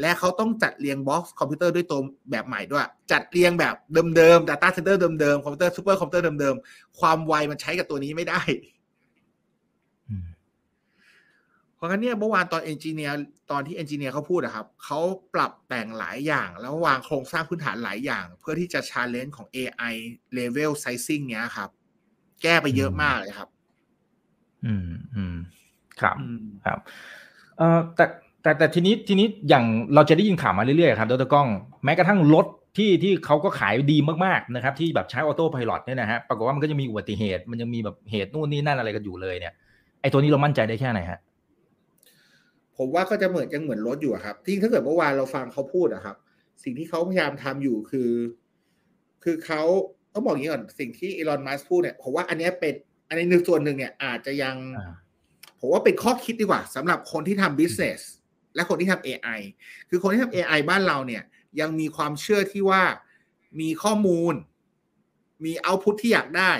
[0.00, 2.00] และเขาต้องจัดเรียง box คอมพิวเตอร์ด้วยตัว
[2.30, 3.74] แบบใหม่ด้วย จัดเรียงแบบ
[4.16, 8.40] เดิมๆ Data Center เดิมๆ คอมพิวเตอร์ซูเปอร์คอมพิวเตอร์เดิมๆ ความไวมันใช้กับตัวนี้ไม่ได้
[10.10, 10.26] อืม
[11.76, 13.16] เพราะงั้นเนี่ยเมื่อวานตอน engineer
[13.50, 15.00] ตอนที่ engineer เขาพูดอะครับเขา
[15.34, 19.94] ปรับแต่งหลายอย่าง แล้ววางโครงสร้างพื้นฐานหลายอย่าง เพื่อที่จะ challenge ของ AI
[20.38, 21.70] level sizing เนี้ยครับ
[22.42, 23.48] แก้ไปเยอะมากเลยครับ
[24.66, 25.36] อืมอืม
[26.00, 26.78] ครับอืมครับ
[27.56, 28.04] เอ่อแต่
[28.44, 31.48] แต่แต่ทีนี้ทีนี้อย่างเราจะได้ยินข่าวมาเรื่อยๆครับดรกล้อง
[31.84, 32.46] แม้กระทั่งรถ
[32.76, 39.54] ที่ที่เขาก็ขายดีมากๆนะครับที่แบบใช้ออโต้พายロเนี่ยนะฮะปรากฏว่ามันก็จะมีอุบัติเหตุ มันยังมีแบบเหตุนู่นนี่นั่นอะไรกันอยู่เลยเนี่ย
[40.00, 41.18] ไอ้ตัวนี้เรามั่นใจได้แค่ไหนฮะ
[42.76, 46.16] ผมว่าก็จะเหมือนยังเหมือนรถอยู่อะครับที่ถ้าเกิดเมื่อวานเราฟังเขาพูดอะครับ
[46.64, 48.10] สิ่งที่เขาพยายามทำอยู่คือ
[49.24, 49.62] คือเขา
[50.12, 52.74] ต้องบอกอย่างนี้ก่อนสิ่งที่อีลอนมัสพูดเนี่ยผมว่าอันเนี้ยเป็น
[53.08, 54.94] อันนี้หนึ่งส่วนหนึ่งเนี่ยอาจจะยังอ่า
[55.60, 58.00] ผมว่าเป็นข้อคิดดีกว่าสำหรับคนที่ทำ business
[58.54, 59.40] และคนที่ทำ AI
[59.88, 61.22] คือคนที่ทำ AI บ้านเราเนี่ย
[61.60, 62.82] ยังมีความเชื่อที่ว่า
[63.60, 64.34] มีข้อมูล
[65.44, 66.52] มีเอาพุทที่อยากได้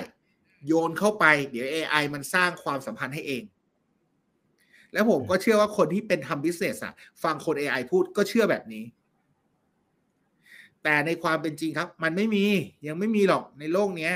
[0.67, 3.43] โยนเข้าไป เดี๋ยว AI มันสร้างความสัมพันธ์ให้เอง
[4.93, 8.83] แล้วผมก็เชื่อว่าคนที่เป็นทำ business อะฟังคน AI พูดก็เชื่อแบบนี้
[10.83, 12.45] แต่ในความเป็นจริงครับ มันไม่มี
[12.87, 14.13] ยังไม่มีหรอกในโลกเนี้ย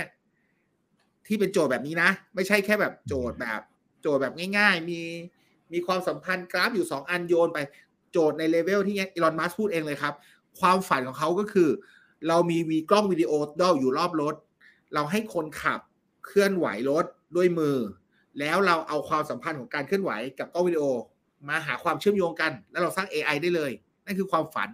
[1.28, 3.62] ที่เป็นโจทย์แบบนี้นะ ไม่ใช่แค่แบบโจทย์แบบ
[4.02, 5.02] โจทย์แบบง่าย ๆ มี
[5.74, 7.60] มีความสัมพันธ์กราฟอยู่สองอันโยนไป
[8.12, 10.14] โจทย์ในเลเวลที่อีลอนมัสพูดเองเลยครับ
[10.60, 11.70] ความฝันของเขาก็คือ
[12.28, 14.36] เรามีวีกล้องวิดีโอดออยู่รอบรถ
[14.94, 15.80] เราให้คนขับ
[16.26, 17.06] เคลื่อนไหวรถ
[17.36, 17.78] ด้วยมือ
[18.40, 20.84] แล้วเราเอาความสัมพันธ์ของการเคลื่อนไหวกับกล้องวิดีโอ
[21.50, 23.72] มาหาความเชื่อมโยงกัน แล้วเราสร้าง AI ได้เลย
[24.06, 24.70] นั่นคือความฝัน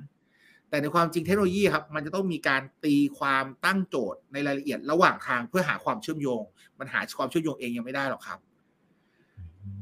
[0.70, 6.42] แต่ในความจริงเทคโนโลยีครับ มันจะต้องมีการตีความตั้งโจทย์ในรายละเอียดระหว่างทางเพื่อหาความเชื่อมโยง
[6.80, 8.40] มันหาความเชื่อมโยงเองยังไม่ได้หรอกครับ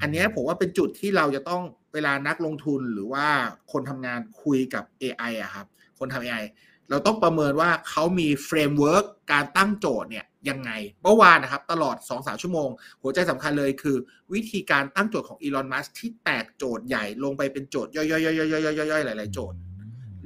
[0.01, 1.61] อันนี้ผมว่าเป็นจุดที่เราจะต้อง
[1.93, 3.27] เวลานักลงทุนหรือว่า
[3.71, 5.65] คนทำงานคุยกับ AI อะครับ
[5.99, 6.45] คนทำ AI
[6.89, 10.71] เราต้องประเมินว่าเขามี frameworkการตั้งโจทย์เนี่ยยังไง
[11.03, 12.69] เมื่อวานนะครับ ตลอด 2-3 ชั่วโมง
[13.01, 13.97] หัวใจสำคัญเลยคือ
[14.33, 19.57] วิธีการตั้งโจทย์ของอีลอนมัสที่แตกโจทย์ใหญ่ลงไปเป็นโจทย์ย่อยๆๆๆๆๆๆหลายๆ โจทย์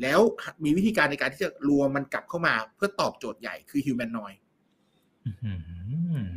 [0.01, 0.19] แล้ว
[0.63, 4.37] มีวิธีการในการที่จะรวมมันกลับเข้ามา เพื่อตอบโจทย์ใหญ่คือ humanoid
[5.25, 6.27] อืมอืมอืมอืม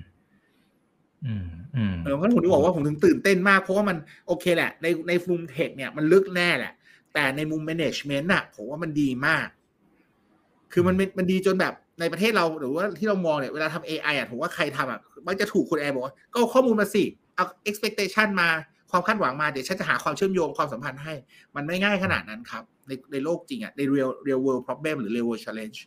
[2.04, 6.72] เออเพราะผมถึงบอกว่าผมถึงตื่นเต้นมาก เพราะว่ามันโอเคแหละ ในในมุมเทคเนี่ยมันลึกแน่แหละ
[7.14, 9.48] แต่ในมุม management น่ะผมว่ามันดีมาก
[10.72, 17.04] คือมันมันดีจนแบบในประเทศเราหรือว่าที่เรามองเนี่ยเวลาทำ AI อะผมว่าใครทำอะมันจะถูกคน AI บอกว่าก็เอาข้อมูลมาสิ
[17.34, 18.48] เอา expectation มา
[18.90, 21.14] ความคาดหวังมาเดี๋ยวฉันจะหาความเชื่อมโยงความสัมพันธ์ให้
[21.56, 25.78] มันไม่ง่ายขนาดนั้นครับ ในในโลกจริงอะใน real real world problem หรือ real world challenge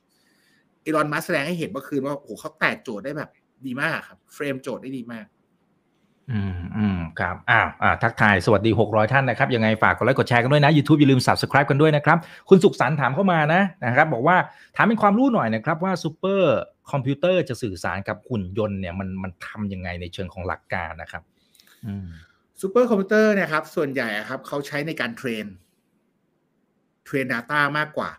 [0.85, 3.29] อีลอนมัสแสดงให้เห็นเมื่อคืนว่าโอ้โหเขาแตกโจทย์ได้แบบ
[3.67, 5.25] ดีมากครับ frame โจทย์ได้ดีมาก
[6.31, 12.17] อืมอืมครับอ้าวอ่าทักทายสวัสดี 600 ท่านนะครับ ยังไงฝากกดไลค์กดแชร์กันด้วยนะ YouTube อย่าลืม Subscribe กันด้วยนะครับ
[12.49, 14.37] คุณสุขสันต์ถามเข้ามานะนะครับ บอกว่า
[14.75, 16.57] ถามเป็นความรู้หน่อยนะครับ ว่าซูเปอร์
[16.91, 21.23] คอมพิวเตอร์จะสื่อสารกับหุ่นยนต์เนี่ยมันมันทำยังไงในเชิงของหลักการนะครับ
[21.85, 22.07] อืม
[22.61, 25.45] ซูเปอร์คอมพิวเตอร์เนี่ยครับ ส่วนใหญ่อะครับเขาใช้ในการเทรน
[27.05, 28.09] เทรน Data มากกว่า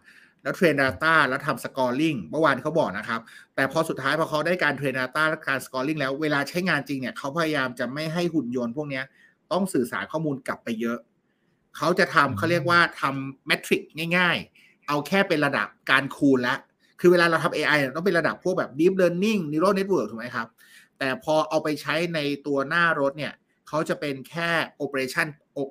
[0.44, 3.20] แล้วเทรน Data แล้วทำสกอร์ลิงเมื่อวานเขาบอกนะครับ
[3.54, 9.02] แต่พอสุดท้ายพอเขาได้การเทรน Data และการสกอร์ลิงแล้วเวลาใช้งานจริงเนี่ยเขาพยายามจะไม่ให้หุ่นยนต์พวกนี้
[9.52, 10.98] ต้องสื่อสารข้อมูลกลับไปเยอะ
[11.76, 13.82] เขาจะทำเขาเรียกว่าทำแมทริก
[14.16, 16.54] ง่ายๆ เอาแค่เป็นระดับการคูณละ
[17.00, 20.48] คือเวลาเราทำ AI เนี่ยต้องเป็นระดับพวกแบบ Deep Learning Neural Network ถูกไหมครับ
[20.98, 23.32] แต่พอเอาไปใช้ในตัวหน้ารถเนี่ย
[23.68, 24.50] เขาจะเป็นแค่
[24.82, 25.26] operation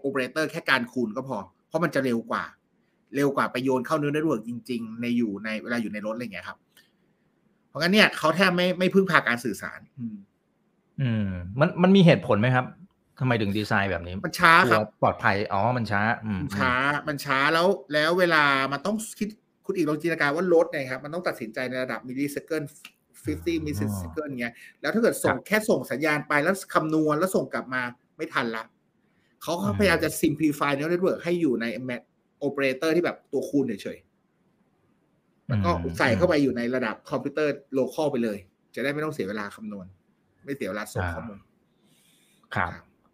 [0.05, 2.43] operator แค่การคูณก็พอ เพราะมันจะเร็วกว่า
[3.15, 6.57] เร็วกว่าไปโยนเข้าเนื้อเน็ตเวิร์กจริง ๆ ในอยู่ในเวลาอยู่ในรถอะไรอย่างเงี้ยครับ
[7.69, 10.15] เพราะงั้นเนี่ยเขาแทบไม่ไม่พึ่งพาการสื่อสาร อืม
[11.01, 11.27] อืม
[11.59, 12.65] มันมันมีเหตุผลไหมครับ
[13.19, 16.73] ทำไมถึงดีไซน์แบบนี้มันช้าครับกลัวปลอดภัยอ๋อมันช้า อืมมันช้า
[17.07, 19.27] มันช้าแล้วแล้วเวลามันต้องคิด
[19.65, 22.63] คุณอีกลองจินตนาการว่ารถเนี่ยครับมันต้องตัดสินใจในระดับ millisecond
[23.09, 27.81] 50 millisecond เงี้ยแล้วถ้าเกิดส่งแค่ส่งสัญญาณไปแล้วคำนวณแล้วส่งกลับมา
[28.17, 28.63] ไม่ทันละ
[29.41, 31.65] เขาก็พยายามจะ simplify neural network ให้อยู่ใน
[32.43, 38.37] โอเปอเรเตอร์ที่แบบตัวคูณเฉยๆแล้วก็ใส่เข้าไปอยู่ในระดับคอมพิวเตอร์ local ไปเลย
[38.75, 39.85] จะได้ไม่ต้องเสียเวลาคำนวณ
[40.45, 41.39] ไม่เสียเวลาส่งข้อมูล
[42.55, 42.71] ครับ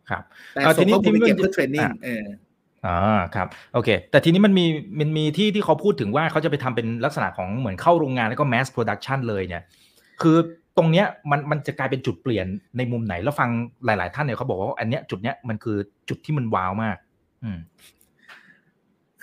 [0.10, 2.26] ครับแต่เอาส่งทีนี้ข้อมูลไปที่มันเก็บเพื่อเทรนนิ่งอะเออ
[2.86, 4.65] อ่าครับโอเค แต่ทีนี้มันมี
[5.00, 9.63] มันมีที่ที่เขาพูดถึงว่าเขาจะไปทำเป็นลักษณะของเหมือนเข้าโรงงานแล้วก็ mass production เลยเนี่ย
[10.22, 10.38] คือ
[10.78, 12.46] ตรงเนี้ยมันมันจะกลายเป็นจุดเปลี่ยน
[12.78, 13.50] ในมุมไหน แล้วฟัง
[13.86, 15.78] หลาย ๆ ท่านเนี่ยเขาบอกว่าอันเนี้ยจุดเนี้ยมันคือ
[16.10, 16.98] จุดที่มันว้าวมาก
[17.44, 17.60] อืม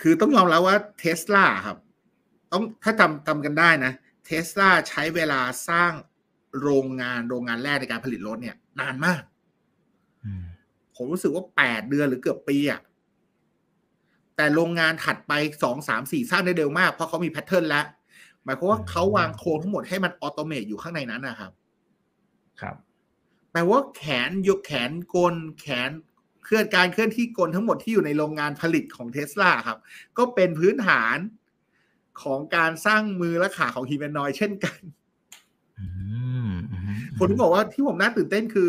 [0.00, 1.78] คือต้องยอมรับว่าเทสลาครับ
[2.52, 3.92] ต้องถ้าจำจำกันได้นะ
[4.24, 5.92] เทสลาใช้เวลาสร้าง
[6.60, 9.22] โรงงานโรงงานแรกในการผลิตรถเนี่ย นานมาก
[10.24, 10.44] อืม
[10.94, 12.80] ผมรู้สึกว่าแปดเดือนหรือเกือบปีอะ
[14.36, 15.32] แต่โรงงานถัดไป
[15.62, 17.86] สองสามสี่สร้างได้เร็วมาก เพราะเขามี pattern แล้ว
[18.44, 21.52] หมายความว่าเขาวางโครงทั้งหมดให้มัน automate อยู่ข้างในนั้นนะครับ
[22.60, 22.76] ครับ
[23.52, 25.90] แปลว่าแขนยกแขนกลแขน
[26.46, 29.78] เคลื่อนการเคลื่อนที่กลทั้งหมดที่อยู่ในโรงงานผลิตของเทสลาครับ
[30.18, 31.16] ก็เป็นพื้นฐาน
[32.22, 34.80] ของการสร้างมือและขาของ humanoid เช่นกัน
[35.78, 35.86] อื
[36.48, 38.68] มอืมผมถึงบอกว่าที่ผมน่าตื่นเต้นคือ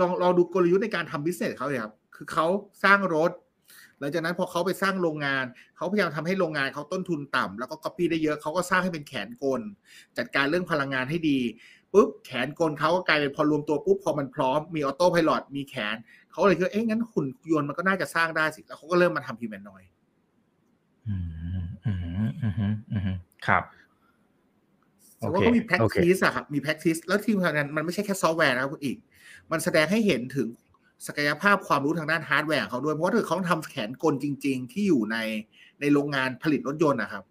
[0.00, 2.46] ลองลองดูกลยุทธ์ในการทำ business เขาเลยครับ คือเขา
[2.84, 3.30] สร้างรถ
[3.98, 5.44] หลังจากนั้นพอเขาไปสร้างโรงงาน
[5.76, 9.60] เขาพยายามทำให้โรงงานเขาต้นทุนต่ำแล้วก็ก๊อปปี้ได้เยอะเขาก็สร้างให้เป็นแขนกล
[10.18, 11.38] จัดการเรื่องพลังงานให้ดี
[11.92, 15.96] ปุ๊บแขนกลเขาก็กลายเป็นพอรวมตัวปุ๊บพอมันพร้อมมี autopilot มีแขน
[16.30, 19.82] เขาเลยคิดว่าเอ๊ะงั้นหุ่นยนต์มันก็น่าจะสร้างได้สิ แล้วเขาก็เริ่มมาทำ humanoid
[21.08, 21.14] อื
[21.58, 23.64] มอืมอืมอืมอืมครับ
[25.20, 28.96] แสดงว่าเขามีโอเค practice อะครับ มี practice แล้วที่สำคัญมันไม่ใช่แค่ซอฟต์แวร์นะครับคุณอีก
[29.50, 30.48] มันแสดงให้เห็นถึง
[31.06, 35.16] ศักยภาพความรู้ทางด้านฮาร์ดแวร์ของเขาด้วย เพราะว่าถ้าเขาทำแขนกลจริง ๆ ที่อยู่ใน
[35.80, 37.24] ในโรงงานผลิตรถยนต์นะครับ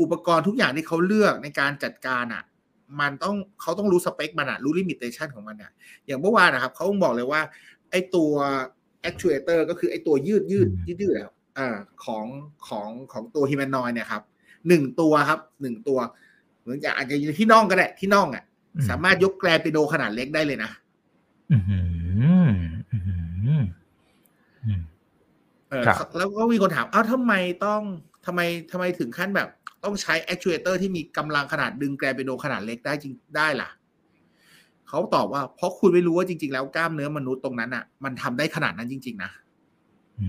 [0.00, 2.42] อุปกรณ์ทุกอย่างที่เขาเลือกในการจัดการอะ
[3.00, 5.70] มันต้องเขาต้องรู้สเปคมันอะรู้ลิมิเ t ชันของมันอะ
[6.06, 7.40] อย่างเมื่อวานนะครับเขาต้องบอกเลยว่า
[7.90, 8.32] ไอ้ตัว
[9.08, 12.26] actuator ก็คือไอ้ตัวยืดยืดยืดยืดอะอ่าของ
[12.68, 14.22] ของของตัวฮิม a น o อยเนี่ยครับ
[14.68, 15.98] หนึ่งตัวครับหนึ่งตัว
[16.60, 18.44] เหมือนจะอาจจะอยู่ที่น่องก็ได้ที่น่องอะ
[18.88, 20.70] สามารถยกแกลปิโดขนาดเล็กได้เลยนะ
[21.50, 21.78] อืมอื
[22.48, 22.50] ม
[22.90, 22.96] อื
[23.60, 23.64] ม
[24.66, 24.82] อืม
[25.70, 27.32] เออครับแล้วก็มีคนถามเอ้าทำไม
[27.64, 27.82] ต้อง
[28.26, 28.40] ทำไม
[28.72, 29.48] ทำไมถึงขั้นแบบ
[29.84, 33.68] ต้องใช้ actuator ที่มีกำลังขนาดดึงแกลปิโดขนาดเล็กได้จริงได้ล่ะ
[34.90, 39.30] เขาตอบว่าเพราะคุณไม่รู้ว่าจริง ๆ แล้วกล้ามเนื้อมนุษย์ตรงนั้นอะ มันทำได้ขนาดนั้นจริง ๆ นะ
[40.20, 40.26] อื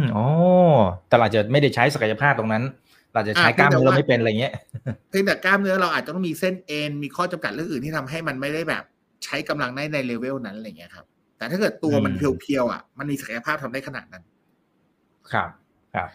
[0.00, 0.26] มอ๋อ
[1.08, 2.64] แต่เราจะไม่ได้ใช้ศักยภาพตรงนั้น
[3.14, 4.52] เราจะใช้อ่ากล้ามเนื้อเพียงแต่ว่าเราไม่เป็นอะไรเงี้ย
[5.10, 8.82] เพียงแต่กล้ามเนื้อเราอาจจะต้องมีเส้นเอ็นมีข้อจำกัดเรื่องอื่นที่ทำให้มันไม่ได้แบบ
[9.24, 11.06] ใช้กำลังได้ในเลเวลนั้นอะไรเงี้ยครับ
[11.38, 14.22] แต่ถ้าเกิดตัวมันอืมเพียวๆอะ มันมีศักยภาพทำได้ขนาดนั้น
[15.32, 15.48] ครับ
[15.94, 16.08] ครับ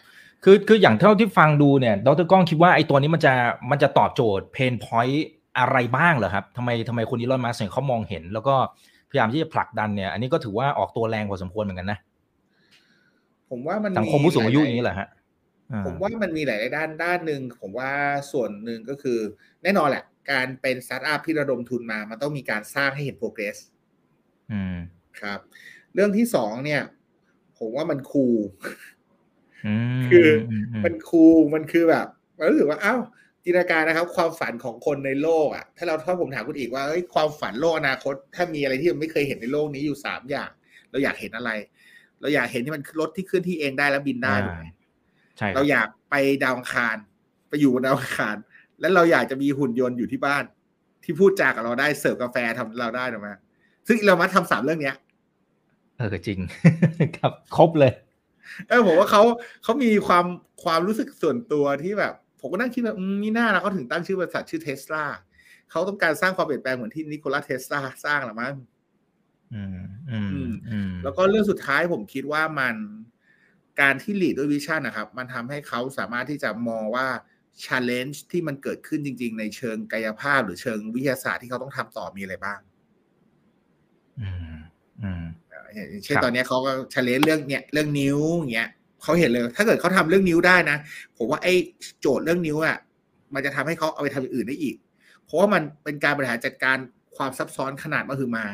[0.44, 3.32] คือคืออย่างเท่าที่ฟังดูเนี่ย ดรก้องคิดว่าไอ้ตัวนี้มันจะ
[3.70, 5.26] มันจะตอบโจทย์ pain point
[5.58, 8.54] อะไรบ้างเหรอครับทำไมทำไมคุณอีลอนมัสก์เนี่ยเขามองเห็น แล้วก็
[9.10, 11.98] พยายามที่จะผลักดันเนี่ย อันนี้ก็ถือว่าออกตัวแรงพอสมควรเหมือนกันนะ
[13.50, 15.08] ผมว่ามันสังคมผู้สูงอายุอย่างนี้นี้แหละฮะ
[15.72, 17.90] อ่ผมว่ามันมีหลายๆด้านด้านหนึ่งผมว่า
[18.32, 19.18] ส่วนหนึ่งก็คือ
[19.62, 23.56] แน่นอนแหละ การเป็นสตาร์ทอัพที่ระดมทุนมา มันต้องมีการสร้างให้เห็น progress
[24.52, 24.76] อืม
[25.20, 25.38] ครับ
[25.94, 26.82] เรื่องที่สองเนี่ย
[27.58, 28.36] ผมว่ามัน cool
[29.66, 32.06] อืมคืออมอืมมันคูลมันคือแบบ
[32.38, 33.00] มันรู้สึกว่าอ้าว
[33.44, 40.50] จินตนาการนะครับ ความฝันของคนในโลกอะถ้าเราถ้าผมถามคุณอีกว่าเอ้ยความฝันโลกอนาคต ถ้ามีอะไรที่เราไม่เคยเห็นในโลกนี้อยู่สามอย่าง
[40.90, 41.50] เราอยากเห็นอะไร
[42.20, 44.66] เราอยากเห็นที่มันรถที่เคลื่อนที่เองได้แล้วบินได้ถูกไหม
[45.38, 46.96] ใช่คเราบอยากไปดาวอังคาร
[47.48, 48.36] ไปอยู่บนดาวอังคาร
[48.80, 50.44] แล้วเราอยากจะมีหุ่นยนต์อยู่ที่บ้าน
[51.04, 53.28] ที่พูดจากับเราได้เสิร์ฟกาแฟทำเราได้ถูกไหม
[53.88, 54.96] ซึ่งเรามาทำสามเรื่องเนี้ย
[55.96, 56.38] เออจริง
[57.16, 57.92] ครับ ครบเลย
[58.68, 59.22] เออผมว่าเขา
[59.62, 60.24] เขามีความ
[60.64, 65.04] ความรู้สึกส่วนตัวที่แบบ ผมก็นั่งคิดว่าอืมนี่น่าแล้วเขาถึงตั้งชื่อบริษัทชื่อเทสลา
[65.70, 68.54] เขาต้องการสร้างความเปลี่ยนแปลงเหมือนที่นิโคลัสเทสลาสร้างหรือมั้ง
[69.54, 69.78] อืม
[70.10, 72.76] อืมอืมอืมแล้วก็เรื่องสุดท้ายผมคิดว่ามัน
[73.80, 77.06] การที่ lead ด้วย vision นะครับ มันทำให้เขาสามารถที่จะมองว่า
[77.64, 82.60] challenge ที่มันเกิดขึ้นจริง ๆ ในเชิงกายภาพ หรือเชิงวิทยาศาสตร์ที่เขาต้องทำต่อมีอะไรบ้าง
[84.20, 84.54] อืม
[85.02, 85.24] อืม
[85.74, 88.70] อย่างเช่นครับตอนนี้เขาก็ challenge เรื่องเนี้ยเรื่องนิ้วอย่างเงี้ย
[89.04, 90.76] เขาเห็นเลย ถ้าเกิดเขาทำเรื่องนิ้วได้นะ
[91.16, 91.54] ผมว่าไอ้
[92.00, 92.76] โจทย์เรื่องนิ้วอะ
[93.34, 94.76] มันจะทำให้เขาเอาไปทำอย่างอื่นได้อีก
[95.24, 96.76] เพราะว่ามันเป็นการบริหารจัดการ
[97.16, 98.46] ความซับซ้อนขนาดมหึมา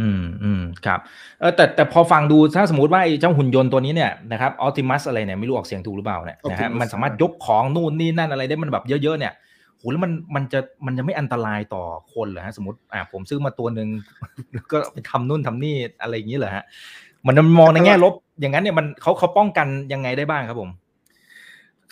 [0.00, 1.00] อืมอืมครับ
[1.40, 9.32] เออแต่แต่พอฟังดูถ้าสมมติว่าไอ้เจ้าหุ่นยนต์ตัวนี้เนี่ยนะครับออ t ติมัสอะไรเนี่ยไม่รู้ออกเสียงถูกหรือเปล่าเนี่ยนะฮะ Optimus มันสามารถยกของนู่นนี่นั่นอะไรได้มันแบบเยอะๆเนี่ย
[9.78, 13.88] โหแล้วมันมันจะมันจะไม่อันตรายต่อคนเหรอฮะสมมติอ่าผมซื้อมาตัวหนึ่ง
[14.54, 16.64] แล้วก็ไปทำนู่นทำนี่อะไรอย่างนี้เหรอฮะ
[17.26, 20.70] มันมองในแง่ลบ อย่างนั้นเนี่ยมันเขาเขาป้องกันยังไงได้บ้างครับผม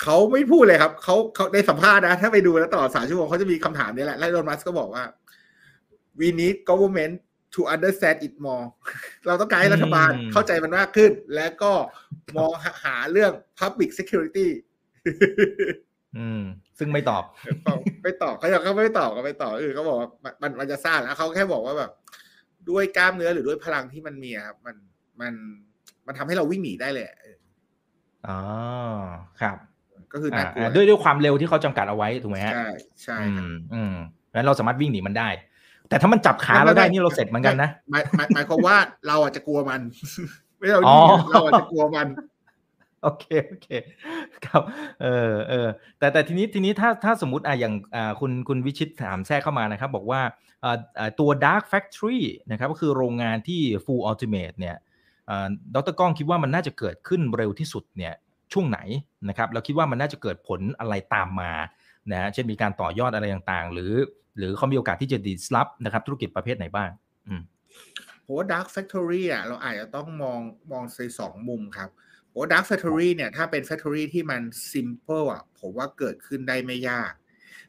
[0.02, 5.04] เขาไม่พูดเลยครับเขาเขาในสัมภาษณ์นะ ถ้าไปดูแล้วตลอดสามชั่วโมงเขาจะมีคำถามนี้แหละแล้วโดนมัสก์ก็บอกว่า
[6.20, 7.14] we need government
[7.54, 8.66] to understand it more
[9.26, 11.72] เราต้องการให้รัฐบาลเข้าใจมันมากขึ้น และก็
[12.36, 12.52] มอง
[12.84, 14.48] หาเรื่อง public security
[16.18, 16.42] อืม
[16.78, 17.24] ซึ่งไม่ตอบ
[18.02, 20.08] ไม่ตอบเขาเขาไม่ตอบเขาไม่ตอบเออเขาบอกว่า
[20.42, 21.90] มันมันจะสร้างแล้วเขาแค่บอกว่าแบบ
[22.70, 24.76] ด้วยกล้ามเนื้อหรือด้วยพลังที่มันมีครับมัน
[25.20, 25.34] มัน
[26.06, 27.06] มันทำให้เราวิ่งหนีได้เลย
[28.28, 28.40] อ๋อ
[29.40, 29.56] ครับ
[30.12, 32.66] ก็คือน่ากลัวด้วยด้วยความเร็วที่เขาจำกัดเอาไว้ถูกไหมฮะใช่
[33.02, 33.94] ใช่อืมอืม
[34.34, 35.28] งั้นเราสามารถวิ่งหนีมันได้
[35.88, 38.02] แต่ถ้ามันจับขาเราได้นี่เราเสร็จเหมือนกันนะหมาย
[38.34, 39.80] หมายความว่าเราอาจจะกลัวมัน
[40.58, 40.80] ไม่เรา
[41.30, 42.08] เราอาจจะกลัวมัน
[43.02, 43.68] โอเคโอเค
[44.44, 44.62] ครับ
[45.02, 50.20] เออเออแต่แต่ทีนี้ทีนี้ถ้าถ้าสมมติอะอย่างอ่าคุณคุณวิชิตถามแทรกเข้ามานะครับ บอกว่า
[50.64, 54.91] อ่าตัว Dark Factory นะครับก็คือโรงงานที่ Full Ultimate เนี่ยอ่า
[55.74, 58.14] ดรก้องคิดว่ามันน่าจะเกิดขึ้นเร็วที่สุดเนี่ย
[58.52, 58.78] ช่วงไหน
[59.28, 61.52] นะครับแล้วคิดว่ามันน่าจะเกิดผลอะไรตามมา
[62.12, 63.92] นะเช่นมีการต่อยอดอะไรต่างๆ หรือ
[64.38, 66.90] หรือเขามีโอกาสที่จะ disrupt นะครับธุรกิจประเภทไหนบ้าง
[68.24, 70.40] ผมว่า Dark Factory อะเราอาจจะต้องมอง
[70.72, 71.90] มองในสองมุมครับ
[72.30, 77.12] โอ้ dark factory เนี่ยถ้าเป็น factory ที่มัน simple อะผมว่าเกิดขึ้นได้ไม่ยาก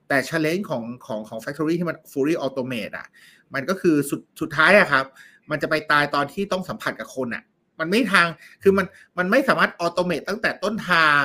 [0.07, 3.07] แต่ช l เลน g ของของของแฟคทอรี่ที่มันฟูลี่ออโตเมตอะ
[3.53, 5.05] มันก็คือสุดสุดท้ายอะครับ
[5.51, 7.43] มันจะไปตายตอนที่ต้องสัมผัสกับคนอะ
[7.79, 8.27] มันไม่ทาง
[8.63, 8.85] คือมัน
[9.17, 11.23] มันไม่สามารถ automate ตั้งแต่ต้นทาง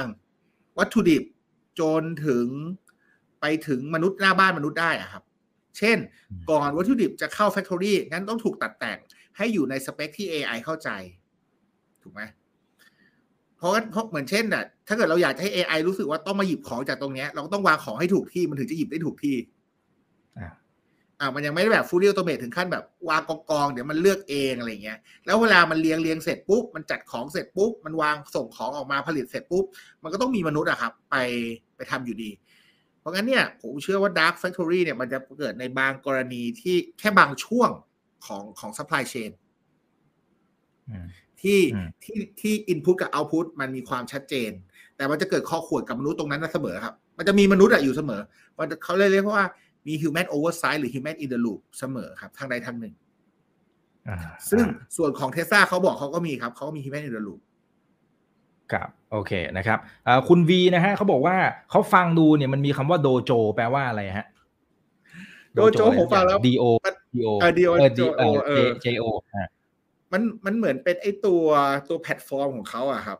[0.78, 1.22] วัตถุดิบ
[1.80, 2.46] จนถึง
[3.40, 5.22] ไปถึงมนุษย์หน้าบ้านมนุษย์ได้อะครับ
[5.78, 5.98] เช่น
[6.50, 8.98] ก่อนวัตถุดิบจะเข้าแฟคทอรี่งั้นต้องถูกตัดแต่ง
[9.36, 10.88] ให้อยู่ในสเปคที่ AI เข้าใจ
[12.02, 12.22] ถูกไหม
[13.56, 19.36] เพราะเพราะเหมือนเช่นอะถ้าเกิดเราอยากให้ AI รู้สึกว่าต้องมาหยิบของจากตรงนี้ เราก็ต้องวางของให้ถูกที่มันถึงจะหยิบได้ถูกที่
[21.20, 29.64] อ่ามันยังไม่ได้แบบฟูล l อ a โตเม e ถึงขั้นแบบวางกองกองเดี๋ยวมันเลือกเองอะไรเงี้ยแล้วเวลามันเรียงเรียงเสร็จปุ๊บมันจัดของเสร็จปุ๊บมันวางส่งของออกมาผลิตเสร็จปุ๊บ
[30.02, 31.16] มันก็ต้องมีมนุษย์อะครับ ไป
[31.76, 32.30] ไปทำอยู่ดี
[33.00, 37.70] เพราะงั้นเนี่ยผมเชื่อว่า Dark Factory เนี่ยมันจะเกิดในบางกรณีที่แค่บางช่วง
[38.26, 39.30] ของของ supply chain
[41.40, 41.60] ที่
[42.04, 44.50] ที่ที่อินพุตกับเอาพุตมันมีความชัดเจน
[44.96, 48.20] แต่มันจะเกิดข้อขวดกับมนุษย์ตรงนั้นเสมอครับ มันจะมีมนุษย์อยู่เสมอ
[48.58, 49.46] มันเขาเรียกว่า
[49.88, 52.94] มี human oversight หรือ human in the loop เสมอครับ ทางใดทางหนึ่ง
[54.50, 54.64] ซึ่ง
[54.96, 57.40] ส่วนของเทสซาเขาบอกเขาก็มีครับ เขาก็มี human in the loop
[58.72, 59.78] ครับโอเคนะครับ
[60.28, 61.36] คุณวีนะฮะเขาบอกว่า
[61.70, 64.26] เขาฟังดูเนี่ยมันมีคำว่า Dojo แปลว่าอะไรฮะ
[65.54, 66.64] Dojo ผมฟังแล้ว D O
[67.16, 68.22] D O D O
[68.84, 69.04] J O
[70.12, 71.44] มันมันเหมือนเป็นไอตัว
[71.88, 73.18] ตัวแพลตฟอร์มของเขาอะครับ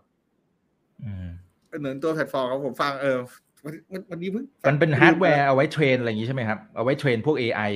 [1.81, 3.19] เหมือนตัวแพลตฟอร์มเขาผมฟังเออ
[3.65, 3.75] วัน
[4.11, 7.73] วันนี้เพิ่งมันเป็นฮาร์ดแวร์เอาไว้ train อะไรอย่างนี้ใช่ไหมครับ เอาไว้ train พวก AI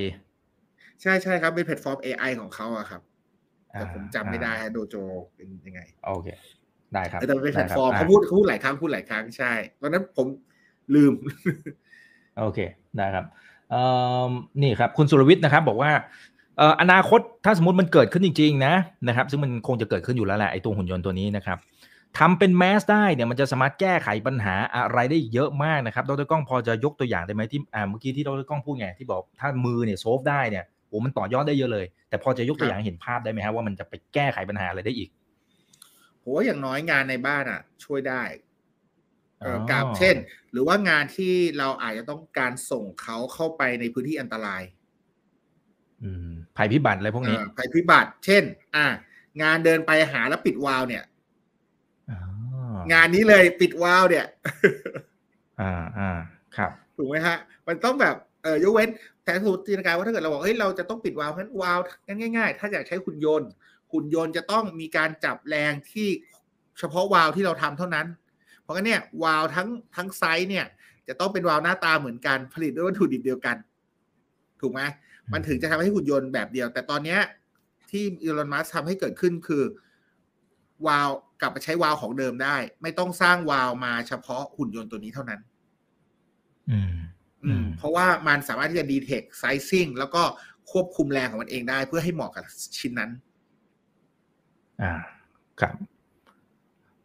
[1.02, 3.00] ใช่ใช่ครับเป็นแพลตฟอร์ม AI ของเขาอะครับ
[3.72, 4.96] แต่ผมจำไม่ได้โดโจ
[5.36, 6.28] เป็นยังไง โอเค
[6.94, 10.26] ได้ครับแต่เป็นแพลตฟอร์มเขาพูดเขาพูดหลายครั้งพูดหลายครั้งใช่ตอนนั้นผม
[10.94, 11.12] ลืม
[12.38, 12.58] โอเค
[12.96, 13.24] ได้ครับ
[14.62, 15.90] นี่ครับ คุณสุรวิทย์นะครับ บอกว่า
[16.80, 18.74] อนาคตถ้าสมมติมันเกิดขึ้นจริง ๆ นะ
[19.08, 21.58] นะครับ ซึ่งมันคงจะเกิดขึ้นอยู่แล้วแหละไอ้ตัวหุ่นยนต์ตัวนี้นะครับ
[22.18, 35.10] ทำเป็นแมสได้เนี่ยมันจะสามารถแก้ไขปัญหาอะไรได้เยอะมากนะครับดรก้องพอจะยกตัวอย่างได้ไหมที่อ่าเมื่อกี้ที่ดรก้องพูดไงที่บอกถ้ามือเนี่ยโซฟได้เนี่ยโอ้มันต่อยอดได้เยอะเลย แต่พอจะยกตัวอย่างเห็นภาพได้ไหมครับว่ามันจะไปแก้ไขปัญหาอะไรได้อีก
[36.20, 38.22] โหอย่างน้อยงานในบ้านอะ ช่วยได้
[39.70, 40.16] กับเช่น
[40.52, 44.62] หรือว่างานที่เราอาจจะต้องการส่งเขาเข้าไปในพื้นที่อันตราย
[46.56, 48.42] ภัยพิบัติอะไรพวกนี้ภัยพิบัติ เช่น
[48.76, 48.86] อ่า
[49.42, 51.02] งานเดินไปหาแล้วปิดวาลเนี่ย
[52.92, 54.26] งานนี้เลยปิดวาลเนี่ย
[55.60, 56.10] อ่าอ่า
[56.56, 57.36] ครับถูกไหมฮะ
[57.68, 58.88] มันต้องแบบเออยกเว้น
[59.24, 63.48] แต่สูตรจินตนาการว่าถ้าเกิดเราบอกเฮ้ยเราจะต้องปิดวาลเพราะวาลงั้นง่าย ๆ ถ้าอยากใช้หุ่นยนต์
[63.92, 66.08] หุ่นยนต์จะต้องมีการจับแรงที่
[66.78, 68.06] เฉพาะวาลที่เราทำเท่านั้น
[68.62, 70.66] เพราะงั้นเนี่ยวาลทั้งทั้งไซส์เนี่ย
[71.08, 73.56] จะต้องเป็นวาลหน้าตาเหมือนกันผลิตด้วยวัตถุดิบเดียวกัน
[74.60, 74.80] ถูกไหม
[75.32, 77.20] มันถึงจะทำให้หุ่นยนต์แบบเดียว แต่ตอนเนี้ย
[77.90, 79.62] ที่อีลอนมัสทำให้เกิดขึ้นคือ
[80.86, 81.10] วาล
[81.42, 85.40] กลับไปใช้วาลของเดิมได้ ไม่ต้องสร้างวาลมาเฉพาะหุ่นยนต์ตัวนี้เท่านั้น
[86.70, 86.94] อืม
[87.44, 90.22] อืม เพราะว่ามันสามารถที่จะดีเทคไซซิ่งแล้วก็
[90.72, 92.44] ควบคุมแรงของมันเองได้ เพื่อให้เหมาะกับ
[92.78, 93.10] ชิ้นนั้น
[94.82, 94.92] อ่า
[95.60, 95.74] ครับ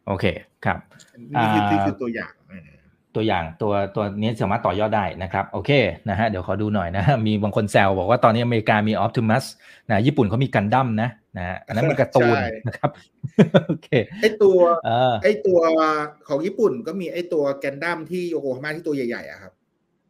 [0.06, 0.24] โอเค
[0.64, 0.78] ครับ
[1.30, 2.32] นี่คือนี่คือตัวอย่าง
[3.14, 5.70] ตัวอย่างตัวตัวนี้สามารถต่อยอดได้นะครับ โอเค
[6.08, 9.44] นะฮะเดี๋ยวขอดูหน่อยนะมีบางคนแซวบอกว่าตอนนี้อเมริกามีออฟติมัส
[9.90, 12.34] นะญี่ปุ่นเขามีกันดั้มนะ นะอันนั้นเป็นการ์ตูน
[12.66, 12.90] นะครับ
[13.68, 13.88] โอเค
[14.22, 14.58] ไอตัว
[15.22, 15.60] ไอตัว
[16.28, 19.52] ของญี่ปุ่นก็มีไอตัวแกนดั้มที่โยโกฮาม่าที่ตัวใหญ่ๆอะครับ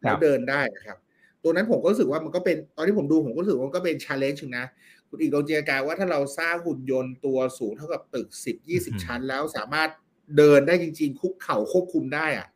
[0.01, 0.99] แล้วเดินได้นะครับ
[1.43, 4.67] ตัวนั้นผมก็รู้สึกว่ามันก็เป็นตอนที่ผมดูผมก็รู้สึกว่ามันก็เป็น challenge นะ
[5.09, 9.89] คุณอีกลองจินตนาการว่าถ้าเราสร้างหุ่นยนต์ตัวสูงเท่ากับตึกสิบยี่สิบชั้น แล้วสามารถ
[10.37, 12.49] เดินได้จริง ๆ คุกเข่าควบคุมได้อะ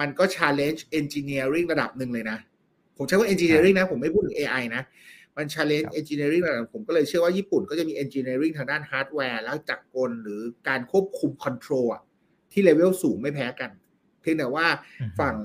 [0.00, 2.38] มันก็ challenge engineering ระดับหนึ่งเลยนะ
[2.96, 4.82] ผมใช้ว่า engineering นะ ผมไม่พูดถึง AI นะ
[5.36, 12.02] มัน challenge engineering อะไรผมก็เลยเชื่อว่าญี่ปุ่นก็จะมี engineering ทางด้านฮาร์ดแวร์แล้วจักรกลหรือการควบคุม control อะ
[12.52, 13.70] ที่เลเวลสูงไม่แพ้กัน
[14.20, 14.66] เพียงแต่ว่า
[15.00, 15.36] อืมฝั่ง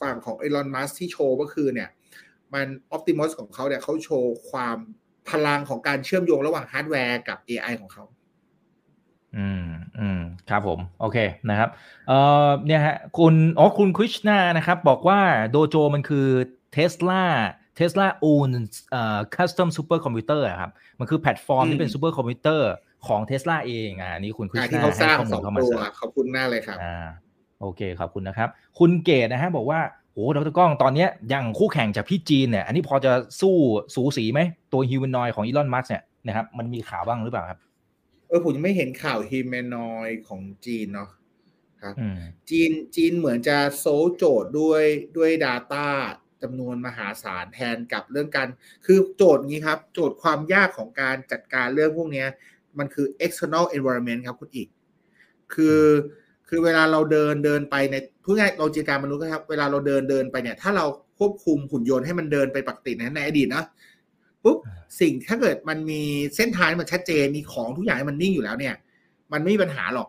[0.00, 1.90] ฝั่งของอีลอนมัสก์ที่โชว์ก็คือเนี่ย
[2.54, 4.78] มัน Optimus ของเขาเนี่ยเขาโชว์ความ
[5.30, 8.04] พลังของการเชื่อมโยงระหว่างฮาร์ดแวร์กับ AI ของเขา
[9.36, 9.66] อืม
[9.98, 11.18] อืมครับผม โอเค
[11.50, 11.68] นะครับ
[12.08, 16.26] เอ่อเนี่ยฮะคุณอ๋อคุณคริชนานะครับ บอกว่า Dojo มันคือ
[16.76, 17.24] Tesla
[17.78, 18.50] Tesla own
[18.90, 22.60] เอ่อ custom super computer อะครับ มันคือแพลตฟอร์มอืมที่เป็น super computer
[23.06, 27.06] ของ Tesla เองอ่านี่คุณคริอ่าชที่นาเขาสร้างให้ข้อสมูอลงเข้ามาตัวเสริมขอบคุณมากเลยครับอ่า
[27.60, 29.80] โอเคขอบคุณนะครับ คุณเกตนะฮะบอกว่า
[30.12, 33.54] โหดรก้องตอนเนี้ยยังคู่แข่งจากพี่จีนเนี่ย อันนี้พอจะสู้
[33.94, 34.40] สูสีไหม
[34.72, 37.58] ตัวฮิวแมนนอยของอีลอนมัสเนี่ยนะครับมันมีข่าวบ้างหรือเปล่าครับ
[38.28, 41.10] เออผมยังไม่เห็นข่าวฮิมแมนอยของจีนเนาะ
[41.82, 42.18] ครับอืม
[42.50, 44.82] จีนจีนเหมือนจะโซลโจทย์ด้วย
[45.16, 45.86] ด้วย Data
[46.42, 48.48] จำนวนมหาศาลแทนกับเรื่องการ
[48.86, 52.28] คือโจทย์นี้ครับ โจทย์ความยากของการจัดการเรื่องพวกเนี้ย
[52.78, 54.68] มันคือ external environment ครับคุณอีก
[55.54, 55.80] คือ
[56.48, 57.94] คือเวลาเราเดินเดินไปใน
[58.24, 60.86] พูดง่ายๆเราจินตการมนุษย์ครับ เวลาเราเดินเดินไปเนี่ย ถ้าเรา
[61.18, 63.64] ควบคุมหุ่นยนต์ให้มันเดินไปปกตินะในอดีตนะ
[64.44, 64.56] ปุ๊บ
[65.00, 66.02] สิ่งถ้าเกิดมันมี
[66.36, 68.74] เส้นทางที่มันชัดเจนมีของทุกอย่างให้มันนิ่งอยู่แล้วเนี่ย
[69.32, 70.08] มันไม่มีปัญหาหรอก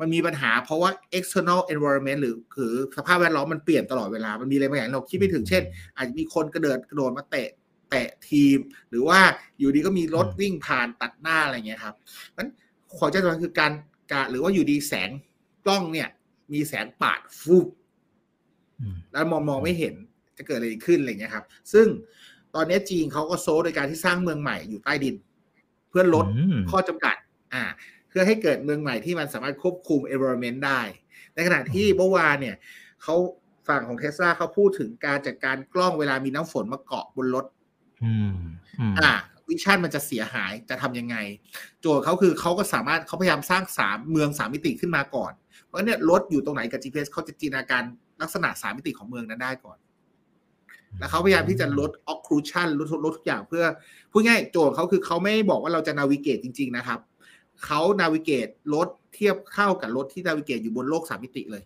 [0.00, 5.62] มันมีปัญหาเพราะว่า external environment หรือคือสภาพแวดล้อมมันเปลี่ยนตลอดเวลา มันมีอะไรบางอย่างเราคิดไม่ถึงเช่น
[5.96, 7.48] อาจจะมีคนกระเดิดกระโดดมาเตะ
[7.90, 8.58] แตะทีม
[8.90, 9.20] หรือว่า
[9.58, 11.94] อยู่ดีก็มีรถอืมวิ่งผ่านตัดหน้าอะไรเงี้ยครับ
[12.36, 12.50] นั้น
[12.96, 13.72] ขอใจตรงนั้นคือการ
[14.12, 15.10] การหรือว่าอยู่ดีแสง
[15.64, 16.08] กล้องเนี่ย
[16.52, 17.66] มีแสงปาดฟูบ
[18.80, 19.94] อืมแล้วมองมองไม่เห็น
[20.36, 21.86] จะเกิดอะไรขึ้นอะไรเงี้ยครับ ซึ่ง
[22.54, 25.14] ตอนนี้จีนเขาก็โซลโดยการที่สร้างเมืองใหม่อยู่ใต้ดิน
[25.88, 27.16] เพื่อลดอืมข้อจำกัด
[27.54, 27.62] อ่า
[27.95, 30.80] เพื่อให้เกิดเมืองใหม่ที่มันสามารถควบคุม environment ได้
[31.34, 32.56] ในขณะที่เมื่อวานเนี่ย
[33.02, 33.14] เขา
[33.68, 37.44] ฝั่งของเทสลาเขาพูดถึงการจัดการกล้องเวลามีน้ำฝนมาเกาะบนรถ
[38.04, 38.34] อืม
[38.80, 39.12] อืมอ่า
[39.48, 41.16] วิชั่นมันจะเสียหายจะทำยังไง
[41.80, 45.32] โจทย์เขาคือเขาก็สามารถเขาพยายามสร้างสามเมืองสามมิติขึ้นมาก่อน
[45.64, 47.82] เพราะฉะนั้นเนี่ยรถอยู่ตรงไหนกับ GPS เขาจะจินตนาการ
[48.22, 49.78] ลักษณะสามมิติของเมืองนั้นได้ก่อน
[50.98, 53.64] แล้วเขาพยายามที่จะลด occlusion ลดลดทุกอย่างเพื่อ
[54.12, 57.00] พูดง่ายโจทย์เขาคือเขาไม่บอกว่าเราจะนาวิเกตจริง ๆ นะครับ
[57.64, 61.62] เขานาวิเกตรถเทียบเข้ากับรถที่นาวิเกตอยู่บนโลกสามมิติเลย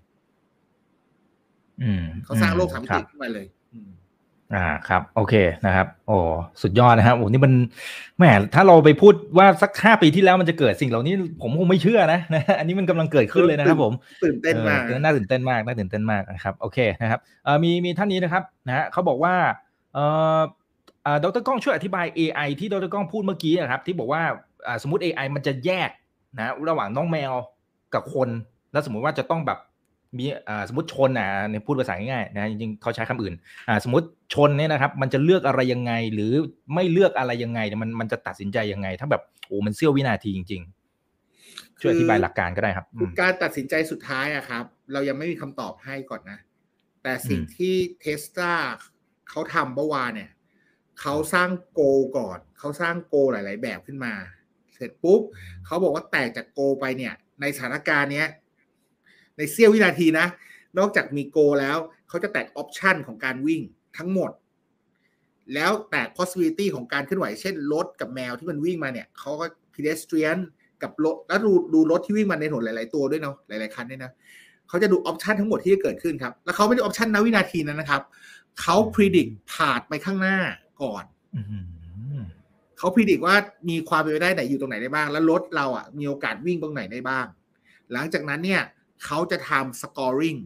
[1.83, 3.91] อืมเขาสร้างโลกสามมิคติรับขึ้นมาเลยอืม
[4.55, 5.35] อ่าครับ โอเค
[5.67, 6.17] นะครับ โอ้
[6.63, 7.53] สุดยอดนะครับโอ้นี่มัน
[8.19, 8.25] แหม
[8.55, 13.93] ถ้าเราไปพูดว่าสักห้าปีที่แล้วมันจะเกิดสิ่งเหล่านี้ ผมคงไม่เชื่อนะนะอันนี้มันกำลังเกิดขึ้นเลยนะครับ ผม
[14.25, 19.35] ตื่นเต้นมากออน่าตื่นเต้นมากน่าตื่นเต้นมากนะครับ โอเคนะครับเอ่อมีมีท่านนี้นะครับนะฮะเขาบอกว่า
[19.95, 20.05] เอ่
[20.39, 20.41] อ
[21.03, 24.50] เอ่อดรก้องช่วยอธิบาย AI ที่ดรก้องพูดเมื่อกี้นะครับ ที่บอกว่าอ่า
[24.83, 25.91] สมมติ AI มันจะแยก
[26.39, 27.33] นะระหว่างน้องแมว
[27.95, 28.29] กับคน
[28.73, 29.59] แล้วสมมุติว่าจะต้องแบบ
[30.19, 30.25] มี
[30.69, 33.35] สมมติชนอะเนี่ยพูดภาษาง่ายๆนะจริงๆเขาใช้คำอื่น
[33.85, 36.33] สมมติชนเนี่ยนะครับ มันจะเลือกอะไรยังไง หรือ
[36.75, 42.87] ไม่เลือกอะไรยังไงมันมันจะตัดสินใจยังไง ถ้าแบบโอ้มันเสี้ยววินาทีจริง ๆ ช่วยอธิบายหลักการก็ได้ครับ
[43.23, 46.39] การตัดสินใจสุดท้ายอะครับ เรายังไม่มีคำตอบให้ก่อนนะ
[47.03, 48.55] แต่สิ่งที่เทสลา
[49.31, 50.31] เขาทำเมื่อวานเนี่ย
[51.01, 51.81] เขาสร้างโก
[52.19, 54.15] ก่อนเขาสร้างโกหลาย ๆ แบบขึ้นมา
[54.81, 55.21] เสร็จปุ๊บ
[55.67, 58.29] เขาบอกว่าแตกจากโกไปเนี่ย ในสถานการณ์เนี้ย
[59.37, 60.27] ในเสี้ยววินาทีนะ
[60.79, 63.61] นอกจากมีโกแล้วเขาจะแตกออปชันของการวิ่ง
[63.99, 64.31] ทั้งหมด
[65.55, 70.39] แล้วแตก possibility ของการเคลื่อนไหว เช่นรถกับแมวที่มันวิ่งมาเนี่ยเขาก็ pedestrian
[70.83, 74.11] กับรถแล้วดูดูรถที่วิ่งมาในถนนหลาย ๆ ตัวด้วยเนาะหลาย ๆ คันด้วยนะ
[74.69, 78.03] เขาจะดูออปชันทั้งหมดที่จะเกิดขึ้นครับ แล้วเขาไม่ได้ออปชันณวินาทีนั้นนะครับ
[78.61, 80.39] เขา predict ผ่านไปข้างหน้า
[80.83, 81.65] ก่อนอืม
[82.81, 83.35] เขาพิจิตว่า
[83.69, 87.27] มีความเป็นไปได้ไหนอยู่ตรงไหนได้บ้าง แล้วรถเราอะมีโอกาสวิ่งตรงไหนได้บ้าง
[87.93, 88.63] หลังจากนั้นเนี่ย
[89.05, 90.41] เขาจะทำ scoring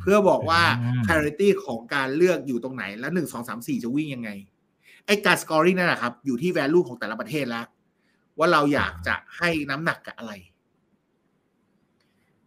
[0.00, 4.30] เพื่อบอกว่าอืม priority ของการเลือกอยู่ตรงไหน แล้วหนึ่งสองสามสี่จะวิ่งยังไง
[5.06, 7.66] ไอ้การ scoring นั่นแหละครับ อยู่ที่ value ของแต่ละประเทศแล้ว
[8.38, 10.32] ว่าเราอยากจะให้น้ำหนักกับอะไร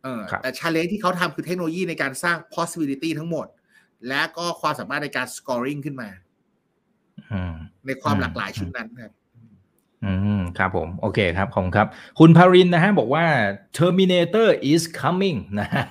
[0.04, 3.48] เออครับแต่ challenge ที่เขาทำคือเทคโนโลยีในการสร้าง possibility ทั้งหมด
[4.08, 6.23] และก็ความสามารถในการ scoring ขึ้นมาอืม
[7.86, 9.12] ในความอืมหลากหลายชุดนั้นครับ
[10.06, 11.88] อืมครับผม โอเคครับ ขอบคุณครับ
[12.20, 13.26] คุณพารินนะฮะ บอกว่า
[13.78, 15.86] Terminator is coming นะฮะ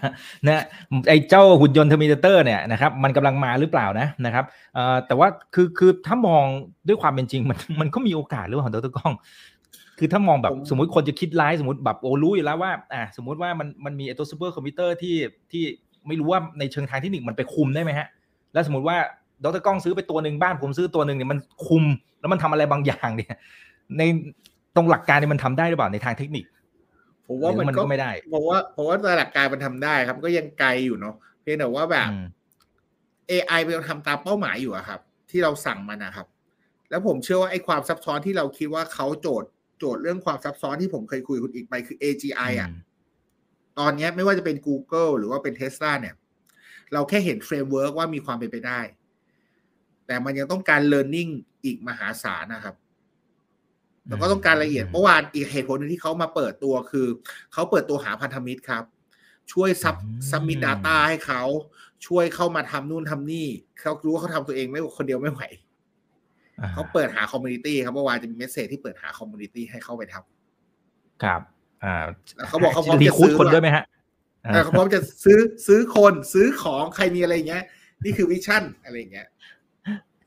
[0.46, 0.62] นะ
[1.08, 6.44] ไอเจ้าหุ่นยนต์ Terminator เนี่ยนะครับ มันกำลังมาหรือเปล่านะนะครับเอ่อแต่ว่าคือคือถ้ามอง
[6.88, 9.14] ด้วยความเป็นจริง มันมันก็มีโอกาสหรือเปล่าดรก้อง
[9.98, 15.16] คือถ้ามองแบบผมสมมติคนจะคิดร้ายสมมติแบบโอ้รู้อยู่แล้วว่าอ่าสมมติว่ามันมันมีไอตัวซูเปอร์คอมพิวเตอร์ที่
[15.52, 15.64] ที่
[16.06, 18.08] ไม่รู้ว่าในเชิงทางเทคนิคมันไปคุมได้ไหมฮะ
[18.52, 18.96] แล้วสมมติว่า
[19.44, 21.84] ดรก้องซื้อไปตัวหนึ่งบ้านผมซื้อตัวหนึ่งเนี่ยมันคุม
[22.20, 23.34] แล้วมันทำอะไรบางอย่างเนี่ย
[23.98, 24.02] ใน
[24.76, 26.44] ตรงหลักการเนี่ยมันทำได้หรือเปล่าในทางเทคนิค
[27.26, 32.24] ผมว่าหรือมันมันก็ก็ไม่ได้เพราะว่าเพราะว่าหลักการมันทำได้ครับ ก็ยังไกลอยู่เนาะเพียงแต่ว่าแบบอืม
[33.30, 36.26] AI ไปทำตามเป้าหมายอยู่อะครับ ที่เราสั่งมันนะครับ
[36.90, 42.70] แล้วผมเชื่อว่าไอ้ความซับซ้อนที่เราคิดว่าเขาโจทย์โจทย์เรื่องความซับซ้อนที่ผมเคยคุยกับคุณอีกไปคือ AGI อะ
[43.78, 46.14] ตอนเนี้ยไม่ว่าจะเป็น Google หรือว่าเป็น Tesla เนี่ย
[46.92, 48.80] เราแค่เห็น framework ว่ามีความเป็นไปได้
[50.06, 51.30] แต่มันยังต้องการ learning
[51.64, 52.74] อีกมหาศาลนะครับ
[54.08, 57.06] แล้วก็ต้องการละเอียดอืมเมื่อวานอีกเหตุผลหนึงที่เขามาเปิดตัวคือ
[57.52, 58.84] เขาเปิดตัวหาพันธมิตรครับ
[59.52, 61.42] ช่วย sub อืม submit data ให้เขา
[62.06, 63.46] ช่วยเข้ามาทำนู่นทำนี่
[63.80, 65.42] เขารู้ว่าเขาทำตัวเองไม่คนเดียวไม่ไหว
[66.60, 71.40] อ่เขาเปิดหา community ครับเมื่อวานจะมี message ที่เปิดหา community ให้เข้าไปทำครับ
[71.84, 71.94] อ่า
[72.36, 73.84] แล้วเขาบอกเขาพร้อม recruit ซื้อคนว่ะด้วยไหมฮะ
[74.44, 77.64] เออเขาพร้อมจะซื้อซื้อคนซื้อของใครมีอะไรอย่างเงี้ย
[78.04, 79.26] นี่คือ vision อะไรอย่างเงี้ย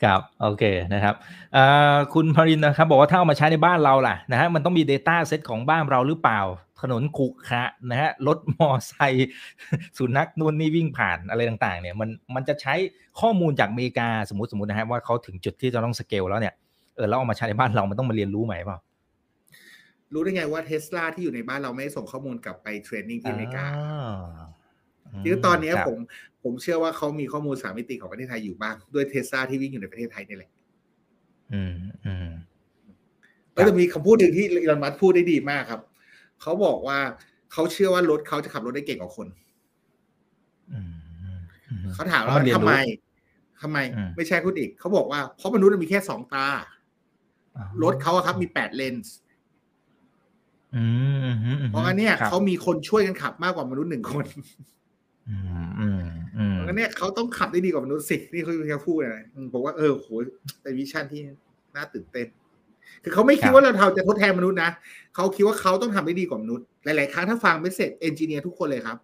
[0.04, 1.16] ครับโอเคนะครับ
[1.56, 6.41] อ่าคุณพรินทร์นะครับบอกว่าถ้าเอามาใช้ในบ้านเราล่ะนะฮะมันต้องมี Data เซตของบ้านเราหรือเปล่า
[6.82, 9.30] ถนนขรุขระนะฮะรถมอไซค์
[9.98, 12.74] สุนัขนู่นนี่วิ่งผ่านอะไรต่างๆเนี่ยมันมันจะใช้
[13.20, 16.54] ข้อมูลจากอเมริกาสมมติสมมตินะฮะว่าเขาถึงจุดที่จะต้องสเกลแล้วเนี่ย
[16.96, 18.78] เออแล้วเอามาใช้ในบ้านเรามันต้องมาเรียนรู้ใหม่เปล่า
[20.14, 23.66] รู้ได้ไงว่าเทสลาที่อยู่ในบ้านเราไม่ได้ส่งข้อมูลกลับไปเทรนนิ่งที่อเมริกา
[25.24, 26.00] คือตอนเนี้ยครับผม
[26.48, 30.52] ผมเชื่อว่าเขามีข้อมูลสามมิติของประเทศไทยอยู่บ้าง ด้วยเทสลาที่วิ่งอยู่ในประเทศไทยนี่แหละ
[31.54, 31.74] อืม
[32.06, 32.28] อืม
[33.56, 35.82] ก็จะมีคำพูดหนึ่งที่อีลอนมัสก์พูดได้ดีมากครับ
[36.41, 37.00] เขาบอกว่า
[37.54, 39.28] เขาเชื่อว่ารถเขาจะขับรถได้เก่งกว่าคน
[40.74, 40.91] อืม
[41.70, 42.76] อืมเขาถามเพราะว่ามันเรียนทำรู้ไม
[43.62, 46.46] ทำไมอืมไม่ใช่คุณอีก เขาบอกว่าเพราะมนุษย์มันมีแค่สองตา
[47.58, 49.16] อ๋อรถเขาอะครับมีแปดเลนส์
[50.76, 50.86] อื
[51.16, 54.26] มอืมอืมเพราะงั้นเนี่ยครับเขามีคนช่วยกันขับมากกว่ามนุษย์หนึ่งคน
[55.30, 56.03] อืมอืม
[56.38, 60.07] อืมงั้นเนี่ยเขาต้องขับได้ดีกว่ามนุษย์สินี่คือเขาพูดนะอืมผมว่าเออโห
[60.61, 61.21] เป็น vision ที่
[61.76, 62.28] น่าตื่นเต้น
[63.03, 64.71] คือเขาไม่คิดว่าเราเทำจะทดแทนมนุษย์นะ
[65.15, 68.97] เขาคิดว่าเขาต้องทำได้ดีกว่ามนุษย์ หลาย ๆ ครั้งถ้าฟัง message engineer ทุกคนเลยครับ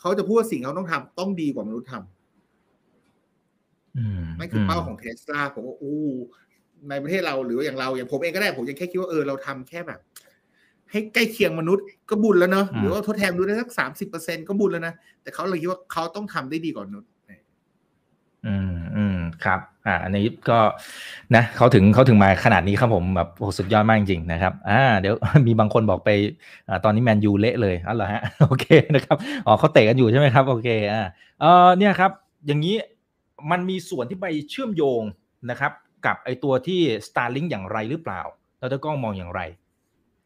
[0.00, 6.00] เขาจะพูดว่าสิ่งเขาต้องทำต้องดีกว่ามนุษย์ทำอืมนั่นคือเป้าของเทสลาผมว่าอู้
[6.88, 10.00] ในประเทศเราหรืออย่างเราอย่างผมเองก็ได้ผมยังแค่คิดว่าเออเราทำแค่แบบ
[10.90, 17.10] ให้ใกล้เคียงมนุษย์ก็บุญแล้วเนอะหรือว่าทดแทนมนุษย์ได้สักสามสิบเปอร์เซ็นต์ก็บุญแล้วนะ แต่เขาเลยคิดว่าเขาต้องทำได้ดีกว่ามนุษย์
[18.46, 20.58] อืมอืมครับ อ่า อันนี้ก็
[21.34, 25.14] นะเขาถึงเขาถึงมาขนาดนี้ครับผมแบบโอ้สุดยอดมากจริงๆนะครับ อ่า เดี๋ยว
[25.46, 26.10] มีบางคนบอกไป
[26.68, 29.16] อ่าตอนนี้แมนยูเละเลยอ๋อเหรอฮะโอเคนะครับ
[29.46, 31.02] อ๋อเขาเตะกันอยู่ใช่ไหมครับ โอเคอ่า
[31.40, 32.10] เออเนี่ยครับ
[32.46, 32.74] อย่างนี้
[33.50, 35.02] มันมีส่วนที่ไปเชื่อมโยง
[35.50, 35.72] นะครับ
[36.06, 38.20] กับไอตัวที่ Starlink อย่างไรหรือเปล่า
[38.58, 39.40] แล้วดรก้องมองอย่างไร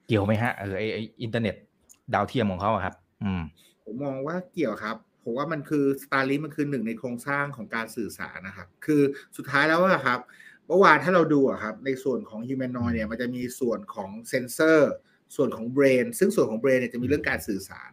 [0.07, 1.55] เกี่ยวไหมฮะเออไอไออินเทอร์เน็ต
[2.15, 3.43] ดาวเทียมของเขาครับ อืม
[3.85, 9.03] ผมมองว่าเกี่ยวครับผมว่ามันคือ Starlink มันคือหนึ่งในโครงสร้างของการสื่อสารนะครับ คือ
[9.37, 10.19] สุดท้ายแล้วอะครับ
[10.67, 14.93] เมื่อวานถ้าเราดูอะครับในส่วนของ Humanoid เนี่ยมันจะมีส่วนของเซนเซอร์
[15.37, 17.91] ส่วนของ Brain ซึ่งส่วนของ Brain เนี่ยจะมีเรื่องการสื่อสาร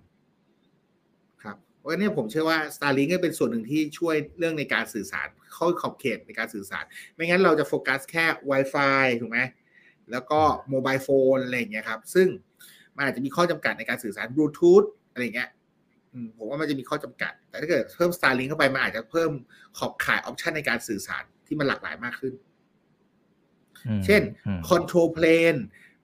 [1.43, 6.83] ครับเพราะนี่ผมเชื่อว่า Starlink ก็เป็นส่วนหนึ่งที่ช่วยเรื่องในการสื่อสาร เข้าขอบเขตในการสื่อสาร
[7.15, 9.39] ไม่งั้นเราจะโฟกัสแค่ Wi-Fi ถูกไหม
[10.11, 12.27] แล้วก็โมบายโฟนอะไรอย่างเงี้ยครับ ซึ่ง
[12.95, 15.49] มันอาจจะมีข้อจำกัดในการสื่อสารบลูทูธอะไรอย่างเงี้ย
[16.13, 19.31] อืมผมว่ามันจะมีข้อจำกัด แต่ถ้าเกิดเพิ่ม Starlink เข้าไป มันอาจจะเพิ่ม
[19.77, 22.33] ขอบข่ายออปชันในการสื่อสารที่มันหลากหลายมากขึ้น
[23.87, 25.59] อืมเช่นอืม Control Plane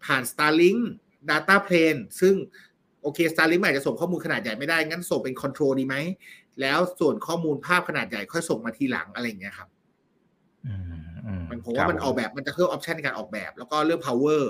[0.06, 0.82] ผ่าน Starlink
[1.30, 2.36] Data Plane ซึ่ง
[3.02, 5.96] โอเค Starlink อาจจะส่งข้อมูลขนาดใหญ่ไม่ได้ งั้นส่งเป็น Control ดีไหม
[6.62, 9.77] แล้วส่วนข้อมูลภาพขนาดใหญ่ค่อยส่งมาทีหลังอะไรอย่างเงี้ยครับอื
[10.82, 10.82] ม
[11.26, 14.42] อืมมันผมว่ามันครับออกแบบมันจะเพิ่ม option ในการออกแบบ แล้วก็เรื่อง power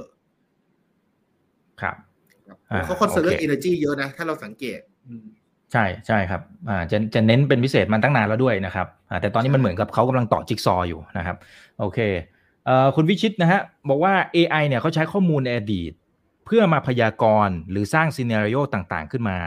[1.81, 1.95] ครับ
[2.47, 5.25] ครับอ่าเขา concern เรื่องโอเค energy เยอะนะ ถ้าเราสังเกตอืม
[5.73, 11.37] ใช่ใช่ครับอ่าจะจะเน้นเป็นพิเศษมันตั้งนานแล้วด้วยนะครับอ่าแต่ตอนนี้มันเหมือนกับเขากำลังต่อจิ๊กซอว์อยู่นะครับ
[11.79, 11.99] โอเค
[12.65, 15.91] เอ่อคุณวิชิตนะฮะบอกว่า AI เนี่ยเขาใช้ข้อมูลในอดีต
[16.45, 19.37] เพื่อมาพยากรณ์หรือสร้าง scenario ต่างๆ ขึ้นมา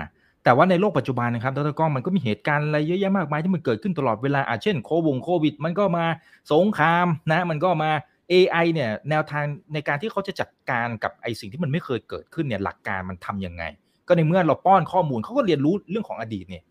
[0.45, 6.05] แต่ว่าในโลกปัจจุบันนะครับดรก้องมันก็มีเหตุการณ์อะไรเยอะแยะมากมายที่มันเกิดขึ้นตลอดเวลาอาเช่นโควงโควิด มันก็มา
[6.53, 7.91] สงครามนะมันก็มา
[8.32, 13.64] AI เนี่ยแนวทางในการที่เขาจะจัดการกับไอสิ่งที่มันไม่เคยเกิดขึ้นเนี่ยหลักการมันทำยังไง
[14.09, 16.64] ก็ในเมื่อเราป้อนข้อมูลเขาก็เรียนรู้เรื่องของอดีตเนี่ย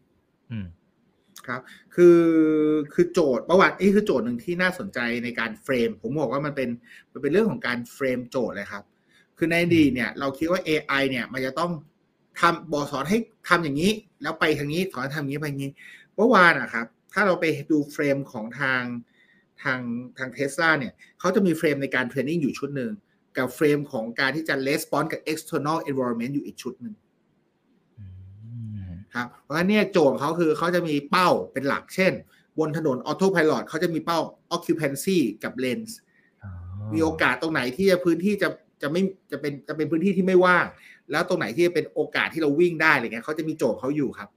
[0.52, 0.68] อืม
[1.48, 1.62] ครับ
[1.96, 2.20] คือ
[2.94, 6.70] คือโจทย์ประวัตินี่คือโจทย์หนึ่งที่น่าสนใจในการเฟรม ผมบอกว่ามันเป็น
[7.14, 8.84] มันเป็นเรื่องของการเฟรมโจทย์เลยครับ
[9.38, 11.72] คือในอดีตเนี่ย เราคิดว่า AI เนี่ยมันจะต้อง
[12.40, 13.18] ทำบอกสอนให้
[13.50, 15.72] ทำอย่างนี้ แล้วไปทางนี้สอนให้ทำอย่างนี้ไปอย่างนี้
[16.16, 18.84] เมื่อวานอะครับ ถ้าเราไปดู frame ของทาง
[19.64, 19.80] ทาง
[20.18, 22.92] ทางเทสลาเนี่ยเขาจะมี frame ในการ training อยู่ชุดหนึ่ง
[23.38, 26.96] กับ frame ของการที่จะ respond กับ external environment อยู่อีกชุดหนึ่ง
[29.16, 32.14] ครับเพราะฉะนั้นเนี่ยโจทย์ของเขาคือเขาจะมีเป้าเป็นหลักเช่น
[32.60, 34.20] บนถนนออโต้พ l o t เขาจะมีเป้า
[34.56, 35.92] occupancy กับ lane
[36.94, 38.50] มีโอกาสตรงไหนที่จะพื้นที่จะ
[38.82, 39.02] จะไม่
[39.32, 40.66] จะเป็นจะเป็นพื้นที่ที่ไม่ว่าง
[41.12, 44.30] แล้วตรงไหนที่จะเป็นโอกาสที่เราวิ่งได้อะไรเงี้ยเขาจะมีโจทย์เขาอยู่ครับ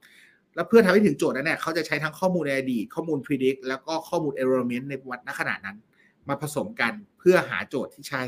[0.55, 5.77] แล้วเพื่อทำให้ถึงโจทย์นั้นเนี่ยเขาจะใช้ทั้งข้อมูลในอดีตข้อมูล predict แล้วก็ข้อมูล environment ในวันณขณะนั้น
[6.29, 8.23] มาผสมกันเพื่อหาโจทย์ที่ใช่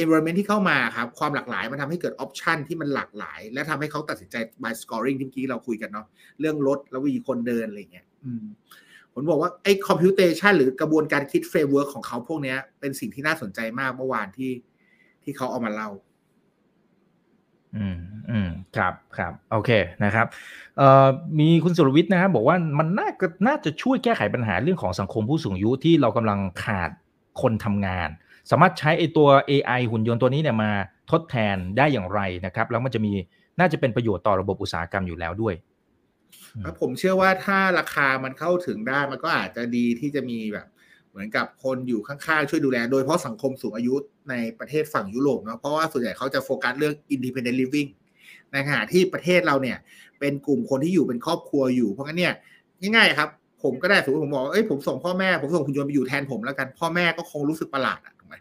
[0.00, 6.06] environment ที่เข้ามาครับ ความหลากหลายมันทำให้เกิด option ที่มันหลากหลาย และทำให้เขาตัดสินใจ by scoring ที่เมื่อกี้เราคุยกันเนาะ
[6.40, 8.06] เรื่องรถแล้ววิธีคนเดินอะไรเงี้ย
[9.12, 14.52] ผมบอกว่าไอ้ computation หรือกระบวนการคิด framework ของเขาพวกนี้เป็นสิ่งที่น่าสนใจมากเมื่อวานที่
[15.22, 15.90] ที่เขาเอามาเล่า
[17.76, 17.96] อืม
[18.30, 19.70] อืมครับครับโอเค
[20.04, 20.26] นะครับ
[20.78, 21.06] เอ่อ
[21.40, 26.90] มีคุณสุรวิทย์นะครับบอกว่ามันน่าก็น่าจะช่วยแก้ไขปัญหาเรื่องของสังคมผู้สูงอายุที่เรากำลังขาด
[27.42, 28.08] คนทำงาน
[28.50, 30.70] สามารถใช้ไอตัว AI หุ่นยนต์ตัวนี้เนี่ยมา
[31.10, 33.12] ทดแทนได้อย่างไรนะครับ แล้วมันจะมี
[33.58, 35.54] น่าจะเป็นประโยชน์ต่อระบบอุตสาหกรรมอยู่แล้วด้วย
[36.80, 40.66] ผมเชื่อว่าถ้าราคามันเข้าถึงได้มันก็อาจจะดีที่จะมีแบบ
[41.12, 43.94] เหมือนกับคนอยู่ข้างๆ ช่วยดูแล โดยเฉพาะสังคมสูงอายุ
[44.30, 47.88] ในประเทศฝั่งยุโรปเนาะเพราะว่าส่วนใหญ่เขาจะโฟกัสเรื่อง independent living
[48.52, 49.78] ในขณะที่ประเทศเราเนี่ย
[50.20, 52.34] เป็นกลุ่มคนที่อยู่เป็นครอบครัวอยู่เพราะงั้นเนี่ย
[52.80, 53.28] ง่ายๆครับ
[53.62, 58.34] ผมก็ได้สมมติผมบอกเอ้ยผมส่งพ่อแม่ผมส่งหุ่นยนต์ไปอยู่แทนผมแล้วกัน พ่อแม่ก็คงรู้สึกประหลาดอะถูกไหม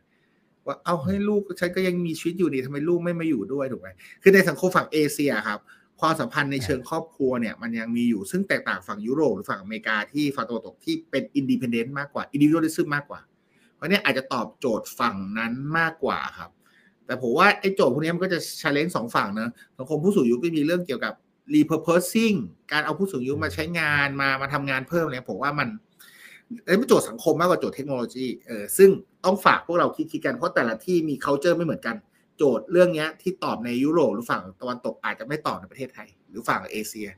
[0.66, 3.88] ว่าเอาให้ลูกฉันก็ยังมีชีวิตอยู่นี่ทำไมลูกไม่มาอยู่ด้วยถูกไหม
[4.22, 5.60] คือในสังคมฝั่งเอเชียครับ
[6.02, 13.22] ความสัมพันธ์ในเชิงครอบครัวเนี่ยมันยังมีอยู่ซึ่งแตกต่างฝั่งยุโรปหรือฝั่งอเมริกาที่ฝั่งตะวันตกที่เป็น independent มากกว่า individualism มากกว่า
[13.76, 16.52] เพราะเนี่ยอาจจะตอบโจทย์ฝั่งนั้นมากกว่าครับ
[17.06, 21.14] แต่ผมว่าไอ้โจทย์พวกนี้มันก็จะชาเลนจ์สองฝั่งนะสังคมผู้สูงอายุก็มีเรื่องเกี่ยวกับ
[21.54, 22.38] repurposing
[22.72, 25.68] การเอาผู้สูงอายุมาใช้งานมามาทำงานเพิ่มเนี่ยผมว่ามัน
[26.66, 28.90] เอ้ยมันโจทย์สังคมมากกว่าโจทย์เทคโนโลยีเออซึ่ง
[29.26, 31.96] ต้องฝากพวกเราคิดคิดกันเพราะแต่ละที่มี culture ไม่เหมือนกัน
[32.44, 37.10] โจทย์เรื่องนี้ที่ตอบในยุโรปหรือฝั่งตะวันตกอาจจะไม่ตอบในประเทศไทย หรือฝั่งเอเชีย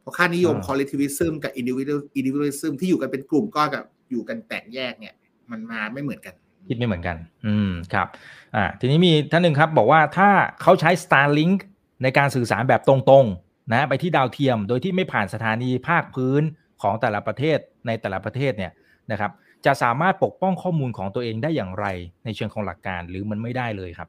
[0.00, 5.14] เพราะค่านิยม collectivism กับ individual individualism ที่อยู่กันเป็นกลุ่มก็กับอยู่กันแตกแยกเนี่ย
[5.50, 6.34] มันมาไม่เหมือนกัน
[6.68, 8.08] คิดไม่เหมือนกัน อืม ครับ
[8.54, 10.28] อ่า ทีนี้มีท่านหนึ่งครับ บอกว่าถ้า
[10.62, 11.58] เขาใช้ Starlink
[12.02, 16.42] ในการสื่อสารแบบตรงๆ นะ ไปที่ดาวเทียม โดยที่ไม่ผ่านสถานีภาคพื้น
[16.82, 18.72] ของแต่ละประเทศในแต่ละประเทศเนี่ย
[19.12, 19.32] นะครับ
[19.66, 21.86] จะสามารถปกป้องข้อมูลของตัวเองได้อย่างไร
[22.24, 24.08] ในเชิงของหลักการหรือมันไม่ได้เลยครับ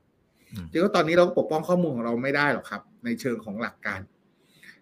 [0.72, 4.02] จริงๆตอนนี้เราปกป้องข้อมูลของเราไม่ได้หรอกครับ ในเชิงของหลักการ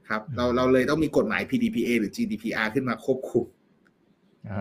[0.09, 3.45] ครับ เราเราเลยต้องมีกฎหมาย PDPA หรือ GDPR ขึ้นมาควบคุม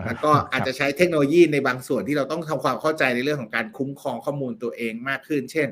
[0.05, 5.67] แล้วก็อาจจะใช้เทคโนโลยีในบางส่วนที่เราต้องทำความเข้าใจในเรื่องของการคุ้มครองข้อมูลตัวเองมากขึ้น เช่น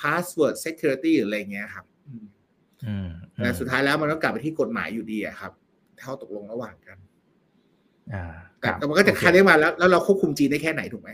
[0.00, 1.84] password security หรืออะไรเงี้ยครับ
[3.36, 5.52] แต่สุดท้ายแล้วมันต้องกลับไปที่กฎหมายอยู่ดีอะครับ
[5.98, 6.98] เท่าตกลงระหว่างกัน
[8.78, 11.10] แต่มันก็จะคาเรียกมาแล้วแล้วเราควบคุมจีนได้แค่ไหนถูกไหม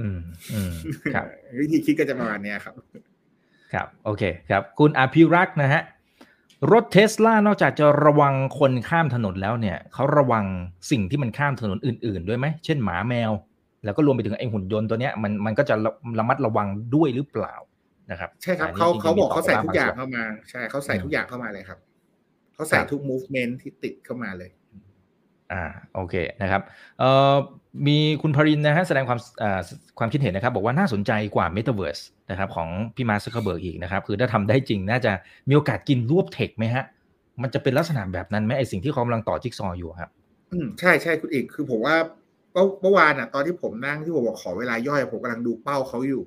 [0.00, 0.18] อืม
[0.52, 0.72] อืม
[1.14, 1.26] ครับ
[1.60, 2.74] วิธีคิดก็จะประมาณนี้ครับ
[3.72, 5.82] ครับ โอเค ครับ คุณอภิรักษ์นะฮะ
[6.72, 10.44] รถเทสลานอกจากจะระวังคนข้ามถนนแล้วเนี่ย เขาระวัง
[10.90, 13.32] สิ่งที่มันข้ามถนนอื่น ๆ ด้วยไหม เช่นหมาแมว
[13.84, 15.74] แล้วก็รวมไปถึงไอ้หุ่นยนต์ตัวเนี้ยมันมันก็จะ
[16.18, 17.54] ระมัดระวังด้วยหรือเปล่า
[18.10, 21.78] นะครับ ใช่ครับเขาเขาบอกเขาใส่ทุกอย่างเข้ามา ใช่เขาใส่ทุกอย่างเข้ามาเลยครับ
[22.54, 24.50] เขาใส่ทุก movement ที่ติดเข้ามาเลย
[25.52, 26.62] อ่า โอเคนะครับ
[26.98, 27.34] เอ่อ
[27.86, 29.18] มีคุณพรินนะฮะแสดงความ
[29.98, 35.12] ความคิดเห็นนะครับ บอกว่าน่าสนใจกว่า Metaverse นะครับของพี่มาร์คซักเคอร์เบิร์กอีกนะครับ คือถ้าทำได้จริงน่าจะ
[35.48, 36.84] มีโอกาสกินรวบ tech ไหมฮะ
[37.42, 40.10] มันจะเป็นลักษณะแบบนั้นไหมไอสิ่งที่เขากำลังต่อจิ๊กซออยู่ครับ
[40.52, 41.96] อืมใช่ใช่คุณเอกคือผมว่า
[42.82, 46.22] เมื่อวานอะตอนที่ผมนั่งที่ผมบอกขอเวลาย่อย ผมกำลังดูเป้าเขาอยู่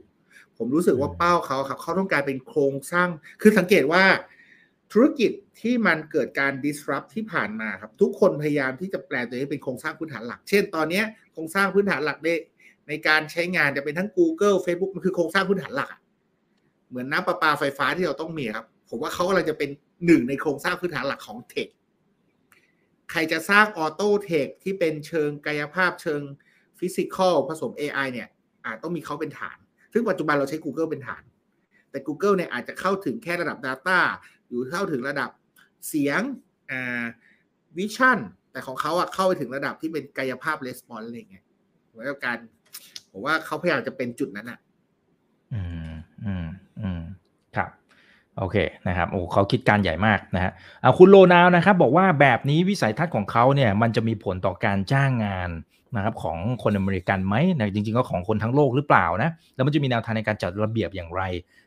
[0.57, 3.09] ผมรู้สึกว่าเป้าเขาครับเขาต้องการเป็นโครงสร้าง
[3.41, 4.03] คือสังเกตว่า
[4.91, 5.31] ธุรกิจ
[5.61, 11.01] ที่มันเกิดการ disrupt ที่ผ่านมาครับทุกคนพยายามที่จะแปรตัวเองเป็นโครงสร้างพื้นฐานหลัก เช่นตอนนี้
[11.33, 12.29] โครงสร้างพื้นฐานหลักใน
[12.87, 15.89] ในการใช้งานจะเป็นทั้ง Google Facebook มันคือโครงสร้างพื้นฐานหลัก
[16.89, 19.69] เหมือนน้ำประปาไฟฟ้าที่เราต้องมีครับ ผมว่าเขากำลังจะเป็น
[20.05, 21.67] หนึ่งในโครงสร้างพื้นฐานหลักของเทค
[23.11, 26.21] ใครจะสร้างออโต้เทคที่เป็นเชิงกายภาพเชิง
[26.79, 28.27] ฟิสิกอลผสม AI เนี่ย
[28.65, 29.57] อาจต้องมีเขาเป็นฐาน
[29.93, 31.23] ซึ่งปัจจุบันเราใช้ Google เป็นฐาน
[31.91, 33.99] แต่ Google เนี่ยอาจจะเข้าถึงแค่ระดับ Data
[34.51, 35.29] อยู่เข้าถึงระดับ
[35.87, 36.21] เสียง
[36.71, 37.03] อ่า
[37.77, 38.17] วิชั่น
[38.51, 41.45] แต่ของเขาอะเข้าไปถึงระดับที่เป็นกายภาพレスปอนอะไรเงี้ย
[41.89, 42.37] เหมือนกับการ
[43.11, 44.59] ผมว่าเขาพยายามจะเป็นจุดนั้นอะ
[45.53, 45.93] อืม
[46.25, 46.47] อืม
[46.81, 47.01] อืม
[47.55, 47.69] ครับ
[48.37, 55.49] โอเคนะครับโอ้เขาคิดการใหญ่มากนะฮะเอาคุณโลนาวนะครับ บอกว่าแบบนี้วิสัยทัศน์ของเขาเนี่ย มันจะมีผลต่อการจ้างงาน
[55.95, 61.21] นะครับของคนอเมริกันไหมนะจริง ๆ ก็ของคนทั้งโลกหรือเปล่านะแล้วมันจะมีแนวทางในการจัดระเบียบอย่างไร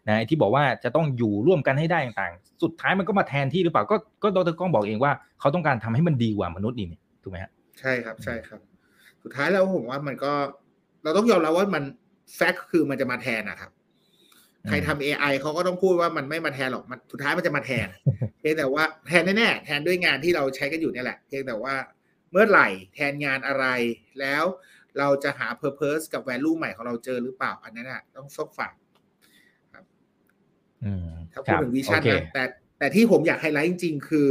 [0.08, 7.50] นะที่บอกว่าจะต้องอยู่ร่วมกันให้ได้ต่างๆ สุดท้ายมันก็มาแทนที่หรือเปล่าก็ก็ดรก้องบอกเองว่าเขาต้องการทำให้มันดีกว่ามนุษย์นี่ถูกไหมฮะ
[7.80, 8.60] ใช่ครับใช่ครับ
[9.22, 10.32] สุดท้ายแล้วผมว่ามันก็
[11.02, 11.84] เราต้องยอมรับว่ามัน
[12.34, 13.70] แฟกต์คือมันจะมาแทนนะครับ
[14.68, 17.88] ใครทำ AI เขาก็ต้องพูดว่ามันไม่มาแทนหรอกมันสุดท้ายมันจะมาแทน
[18.40, 21.74] เพียงแต่ว่าแทนแน่ๆแทนด้วยงานที่เราใช้กันอยู่นี่แหละเพียงแต่ว่า
[22.34, 23.66] เมื่อไหร่แทนงานอะไร
[24.20, 24.44] แล้ว
[24.98, 28.72] เราจะหา Purpose กับ Value ใหม่ของเราเจอหรือเปล่า อันนั้นอะต้องซกฝาก
[29.74, 29.84] ครับ
[31.32, 32.44] ถ้าพูดถึง vision นะแต่
[32.78, 34.28] แต่ที่ผมอยากไฮไลท์จริงๆ คือ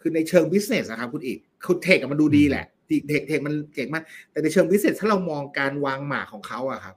[0.00, 2.66] คือในเชิง business นะครับคุณเอก คือ tech มันดูดีแหละ
[3.08, 6.96] tech tech มันเก่งมาก แต่ในเชิง business ถ้าเรามองการวางหมากของเขาอะครับ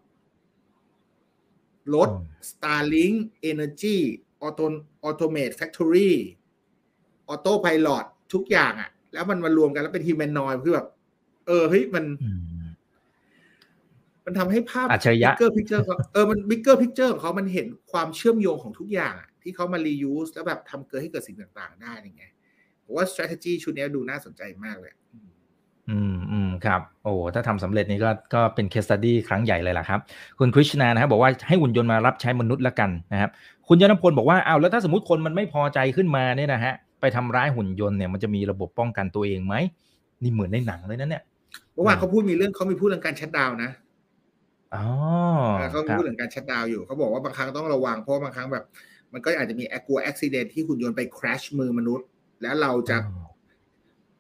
[1.96, 2.10] รถ
[2.50, 3.16] Starlink
[3.52, 3.98] Energy
[4.46, 4.66] Auto
[5.08, 6.12] Automate Factory
[7.34, 10.88] Auto Pilot ทุกอย่างอะ แล้วมันมารวมกันแล้วเป็น humanoid คือแบบ
[11.48, 12.40] เออเฮ้ยมันอืม
[14.26, 15.84] มันทำให้ภาพอัจฉริยะ bigger picture
[16.14, 22.24] เออมัน bigger picture ของเขามันเห็นความเชื่อมโยงของทุกอย่างอะที่เขามา reuse แล้วแบบทำเกิดให้เกิดสิ่งต่างๆ ได้ยังไง
[22.86, 24.94] ผมว่า strategy ชุดนี้ดูน่าสนใจมากเลย
[25.90, 30.00] อืมอืมครับ โอ้ถ้าทำสำเร็จนี่ก็ก็เป็น case study ครั้งใหญ่เลยล่ะครับ
[30.40, 33.32] คุณคริชนานะครับบอกว่าให้หุ่นยนต์มารับใช้มนุษย์ละกันนะครับ
[33.68, 39.56] คุณยนพลบอกว่าอ้าวแล้วถ้าสมมติคนมันไม่พอใจขึ้นมาเนี่ยนะฮะ ไปทำร้ายหุ่นยนต์เนี่ยมันจะมีระบบป้องกันตัวเองไหม
[40.24, 41.24] นี่เหมือนในหนังเลยนะเนี่ย
[41.74, 43.72] เมื่อวานเขาพูดมีเรื่องเขามีพูดเรื่องการชัดดาวน์นะ
[44.76, 44.86] อ๋อ
[45.58, 48.66] เออเขามีครับพูดเรื่องการชัดดาวน์อยู่เขาบอกว่าบางครั้งต้องระวังเพราะว่าบางครั้งแบบ
[49.14, 52.08] มันก็อาจจะมีแอกัวอุบิเหตุที่หุ่นยนต์ไป crash มือมนุษย์
[52.42, 52.98] แล้วเราจะ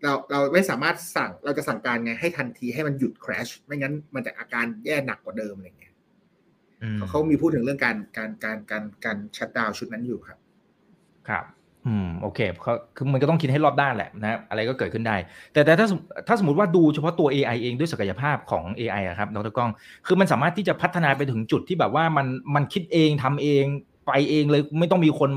[0.03, 5.93] เราเราไม่สามารถสั่งเราจะสั่งการไงให้ทันทีให้มันหยุด crash ไม่งั้นมันจะอาการแย่หนักกว่าเดิมอะไรเงี้ย
[6.81, 10.37] อืมเขามีพูดถึงเรื่องการการการการการชัดดาวน์ชุดนั้นอยู่ครับ
[11.27, 11.45] ครับ
[11.87, 15.15] อืมโอเคเขาคือมันก็ต้องคิดให้รอบด้านแหละนะอะไรก็เกิดขึ้นได้
[15.53, 19.71] แต่แต่ถ้าสมถ้าสมมติว่าดูเฉพาะตัว AI เองด้วยศักยภาพของ AI อะครับดรก้อง
[20.05, 23.63] คือมันสามารถที่จะพัฒนาไปถึงจุดที่แบบว่ามันมันคิดเองทำเอง
[24.05, 25.29] ไปเองเลยไม่ต้องมีคน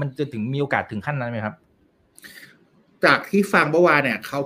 [0.00, 1.54] มันจะถึงมีโอกาสถึงขั้นนั้นไหมครับ
[3.04, 4.40] จากที่ฟังเมื่อวานเนี่ยเขา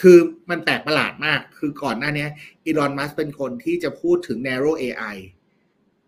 [0.00, 0.18] คือ
[0.50, 2.26] มันแปลกประหลาดมาก คือก่อนหน้านี้
[2.64, 5.16] อีลอนมัสเป็นคนที่จะพูดถึง narrow AI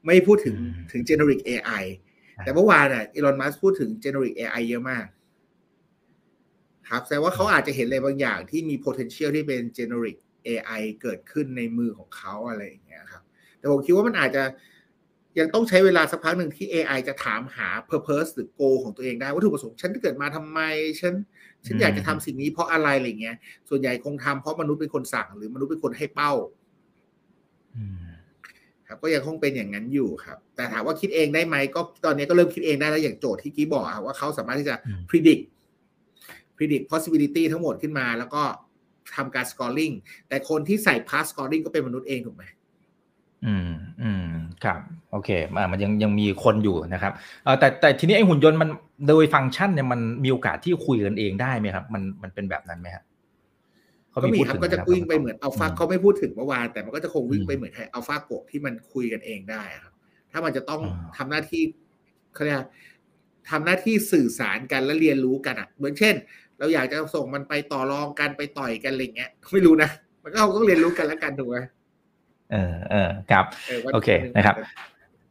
[0.07, 1.83] ไม่พูดถึงอืมถึง generic AI
[2.45, 5.07] แต่เมื่อวานอะอีลอนมัสพูดถึง generic AI เยอะมาก
[6.89, 10.17] ครับแสดงว่าเขาอาจจะเห็นอะไรบางอย่างที่มี potential ที่เป็น generic
[10.49, 13.23] AI เกิดขึ้นในมือของเขาอะไรอย่างเงี้ยครับ
[13.59, 14.43] แต่ผมคิดว่ามันอาจจะ
[15.39, 20.61] ยังต้องใช้เวลาสักพักหนึ่งที่ AI จะถามหา purpose หรือ goal ของตัวเองได้วัตถุประสงค์ฉันเกิดมาทำไม
[21.01, 21.15] ฉัน
[21.67, 23.37] ฉันอยากจะทำสิ่งนี้เพราะอะไรอะไรเงี้ย
[23.69, 26.33] ส่วนใหญ่คงทำเพราะมนุษย์เป็นคนสั่ง หรือมนุษย์เป็นคนให้เป้า
[28.91, 35.43] ครับก็ยังคงเป็นอย่างนั้นอยู่ครับ แต่ถามว่าคิดเองได้ไหมก็ตอนนี้ก็เริ่มคิดเองได้แล้วอย่างโจทย์ที่กี้บอกอะว่าเขาสามารถที่จะอืม predict
[36.57, 38.43] predict possibility ทั้งหมดขึ้นมา แล้วก็
[39.17, 39.95] ทำการ scoring
[40.29, 42.45] แต่คนที่ใส่ pass scoring ก็เป็นมนุษย์เองถูกไหม
[43.47, 43.71] อืม
[44.03, 44.29] อืม
[44.65, 44.81] ครับ
[45.13, 47.13] โอเคอ่ามันยังยังมีคนอยู่นะครับ
[47.45, 48.69] เออแต่แต่ทีนี้ไอ้หุ่นยนต์มัน
[49.09, 53.10] โดยฟังก์ชันเนี่ยมันมีโอกาสที่คุยกันเองได้ไหมครับ มันมันเป็นแบบนั้นไหมครับเขา
[54.23, 59.93] ก็มีพูดครับถึงก็จะไหมวิ่งไปเหมือนอัลฟาอืมเขาไม่พูดถึงเมื่อวานแต่มันก็จะคงวิ่งอืมไปเหมือนอัลฟาโกะที่มันคุยกันเองได้อะครับ
[60.31, 61.63] ถ้ามันจะต้องอ่าทำหน้าที่
[62.35, 62.59] เขาเรียก
[63.51, 66.15] ทำหน้าที่สื่อสารกันและเรียนรู้กันอะ เหมือนเช่น
[66.59, 69.91] เราอยากจะส่งมันไปต่อรองกันไปต่อยกันอะไรเงี้ยไม่รู้นะ
[70.23, 71.57] มันก็เราต้องเรียนรู้กันแล้วกันถูกไหม
[72.53, 73.45] เออเออครับ
[73.85, 74.55] ว่าโอเคนะครับ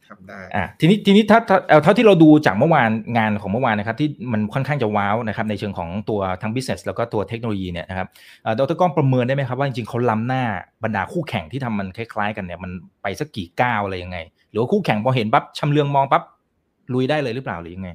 [0.10, 8.08] ทำได้อะทีนี้ทีนี้ถ้าถ้าเอาเท่าที่เราดูจากเมื่อวานงานของเมื่อวานนะครับที่มันค่อนข้างจะว้าวนะครับในเชิงของตัวทั้ง business แล้วก็ตัวเทคโนโลยีเนี่ยนะครับ
[8.44, 10.44] เอ่อดรก้องประเมินได้ไหมครับว่าจริงๆเขาล้ำหน้า
[10.84, 14.18] บรรดาคู่แข่งที่ทำมันคล้ายๆ กันเนี่ยมันไปสักกี่ก้าวอะไรยังไง
[14.50, 16.24] หรือว่าคู่แข่งพอเห็นปั๊บชำเลืองมองปั๊บ
[16.94, 17.90] ลุยได้เลยหรือเปล่าหรือยังไง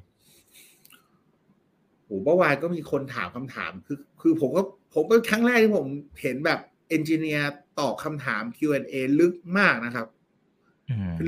[2.06, 4.62] โอ้เมื่อวานก็มีคนถามคำถามคือคือผมก็
[4.94, 5.86] ผมก็ครั้งแรกที่ผม
[6.22, 10.13] เห็นแบบเอนจิเนียร์ตอบคำถาม Q&A ลึกมากนะครับอืมคือ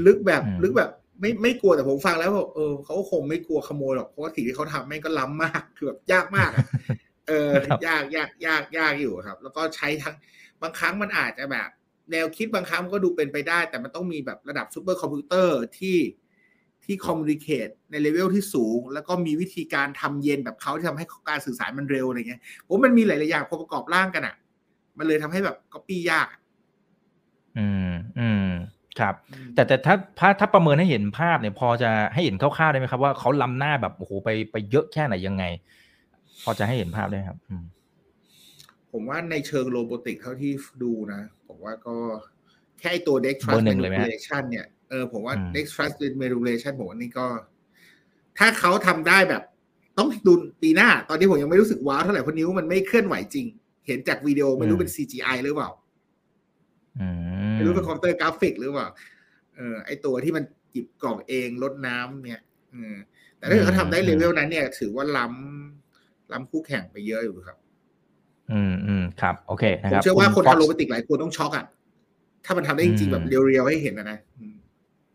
[0.06, 0.90] ลึกแบบอืมลึกแบบ
[1.20, 6.66] ไม่ไม่กลัวแต่ผมฟังแล้วแบบเออเขาก็คงไม่กลัวขโมยหรอกเพราะว่าสิ่งที่เขาทำแม่งก็ล้ำมากคือแบบยากมากอะ
[7.28, 10.14] เออครับยากยากยากยากอยู่ครับ แล้วก็ใช้ทั้ง
[10.62, 11.68] บางครั้งมันอาจจะแบบ
[12.12, 15.98] แนวคิดบางครั้งมันก็ดูเป็นไปได้ แต่มันต้องมีแบบระดับซูเปอร์คอมพิวเตอร์ที่
[16.84, 24.34] ที่ communicate ใน level ที่สูง แล้วก็มีวิธีการทำเย็นแบบเขาที่ทำให้การสื่อสารมันเร็วอะไรเงี้ยผมมันมีหลายๆอย่างพอประกอบร่างกันอะ
[24.98, 26.40] มันเลยทำให้แบบก๊อปปี้ยากอะ
[27.58, 27.95] อืมอืม
[29.00, 29.14] ครับ
[29.54, 35.44] แต่แต่ถ้าถ้าถ้าประเมินให้เห็นภาพเนี่ย พอจะให้เห็นคร่าวๆได้ไหมครับ ว่าเขาล้ำหน้าแบบโอ้โหไปไปเยอะแค่ไหนยังไง
[36.44, 37.64] พอจะให้เห็นภาพได้ไหมครับอืม
[38.92, 41.96] ผมว่าในเชิง robotic เท่าที่ดูนะผมว่าก็
[42.78, 47.26] แค่ไอ้ตัว Dexterous เบ Trust อร์หนึ่งเลยไหมฮะ Manipulation เนี่ยเออผมว่าอืม Dexterous Manipulation ผมว่านี่ก็
[48.38, 49.42] ถ้าเขาทำได้แบบ
[49.98, 50.32] ต้องดู
[50.62, 53.46] ปีหน้า ตอนนี้ผมยังไม่รู้สึกว้าวเท่าไหร่เพราะนิ้วมันไม่เคลื่อนไหวจริง
[53.86, 55.85] เห็นจากวิดีโอไม่รู้เป็น CGI หรือเปล่าอืม
[57.56, 58.88] ไม่รู้เป็นคอมพิวเตอร์กราฟิกหรือเปล่า
[59.56, 60.44] เออไอตัวที่มัน
[60.74, 62.42] หยิบกล่องเองรดน้ำเนี่ย
[62.72, 62.94] เออ
[63.38, 67.58] แต่ถ้าเกิดเขาทำได้เลเวลนั้นเนี่ย ถือว่าล้ำล้ำคู่แข่งไปเยอะอยู่ครับ
[68.52, 71.64] อืมอืมครับ โอเคนะผคมรับเชื่อว่าคนณ Fox ทำโร botic หลายคนต้องช็อกอะ
[72.44, 74.56] ถ้ามันทำได้จริงๆแบบอืม real ๆให้เห็นนะนะอืม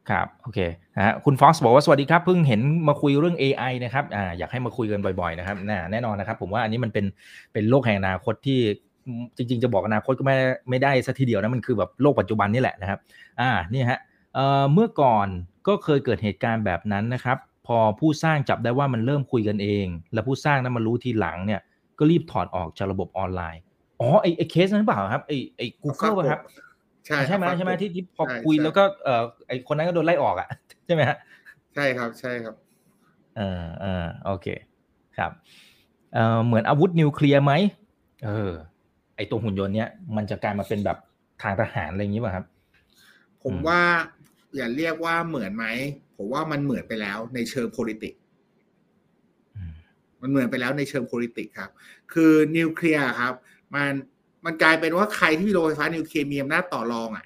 [0.09, 0.59] ครับ โอเค
[0.95, 7.05] นะฮะคุณ Fox บอกว่า สวัสดีครับ เพิ่งเห็นมาคุยเรื่อง AI นะครับอ่าอยากให้มาคุยกันบ่อยๆนะครับน่าแน่นอนนะครับ ผมว่าอันนี้มันเป็น
[7.53, 8.90] เป็นโลกแห่งอนาคตที่อืม
[9.37, 10.35] จริง ๆ จะบอกอนาคตก็ไม่
[10.69, 12.99] ไม่ได้ซะทีเดียวนะมันคือแบบโลกปัจจุบันนี่แหละนะครับ
[13.39, 13.99] อ่านี่ฮะ
[14.35, 15.27] เอ่อเมื่อก่อน
[15.67, 17.37] ก็เคยเกิดเหตุการณ์แบบนั้นนะครับ
[17.67, 21.61] พอผู้สร้างจับได้ว่ามันเริ่มคุยกันเอง แล้วผู้สร้างนั้นมารู้ทีหลังเนี่ย
[21.99, 23.61] ก็รีบถอดออกจากระบบออนไลน์
[23.99, 26.41] อ๋อไอไอเคสนั้นหรือเปล่าครับไอไอ Google ป่ะครับ
[27.05, 30.47] ใช่ใช่ไหมครับใช่ไหมที่ที่พอใช่คุยใช่แล้วก็เออไอคนนั้นก็โดนไล่ออกอะ
[30.85, 31.17] ใช่ไหมฮะ
[31.75, 32.55] ใช่ครับใช่ครับ
[33.37, 34.47] เออเออโอเค
[35.17, 35.31] ครับ
[36.13, 37.53] เออเหมือนอาวุธนิวเคลียร์ไหม
[38.25, 40.97] เออไอตัวหุ่นยนต์เนี้ยมันจะกลายมาเป็นแบบ
[41.41, 42.45] ทางทหารอะไรอย่างนี้ป่ะครับ
[43.43, 43.81] ผมอืมว่า
[44.55, 45.65] อย่าเรียกว่าเหมือนไหม
[46.17, 48.19] ผมว่ามันเหมือนไปแล้วในเชิง politics
[49.55, 49.73] อืม
[50.21, 51.71] มันเหมือนไปแล้วในเชิง politics ครับ
[52.13, 53.33] คือนิวเคลียร์ครับ
[53.73, 53.91] มัน
[54.45, 57.25] มันกลายเป็นว่าใครที่มีโรงไฟฟ้านิวเคลียร์มีอำนาจต่อรองอะ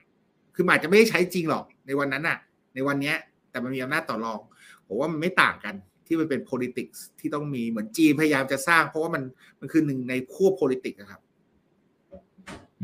[0.55, 2.37] คือมันอาจจะไม่ได้ใช้จริงหรอกในวันนั้นน่ะ
[2.73, 3.15] ในวันเนี้ย
[3.51, 4.39] แต่มันมีอำนาจต่อรอง
[4.87, 5.75] ผมว่ามันไม่ต่างกัน
[6.07, 9.23] ที่มันเป็น politics ที่ต้องมีเหมือนจีนพยายามจะสร้าง เพราะว่ามัน
[9.59, 11.21] มันคือหนึ่งในขั้ว politics นะครับ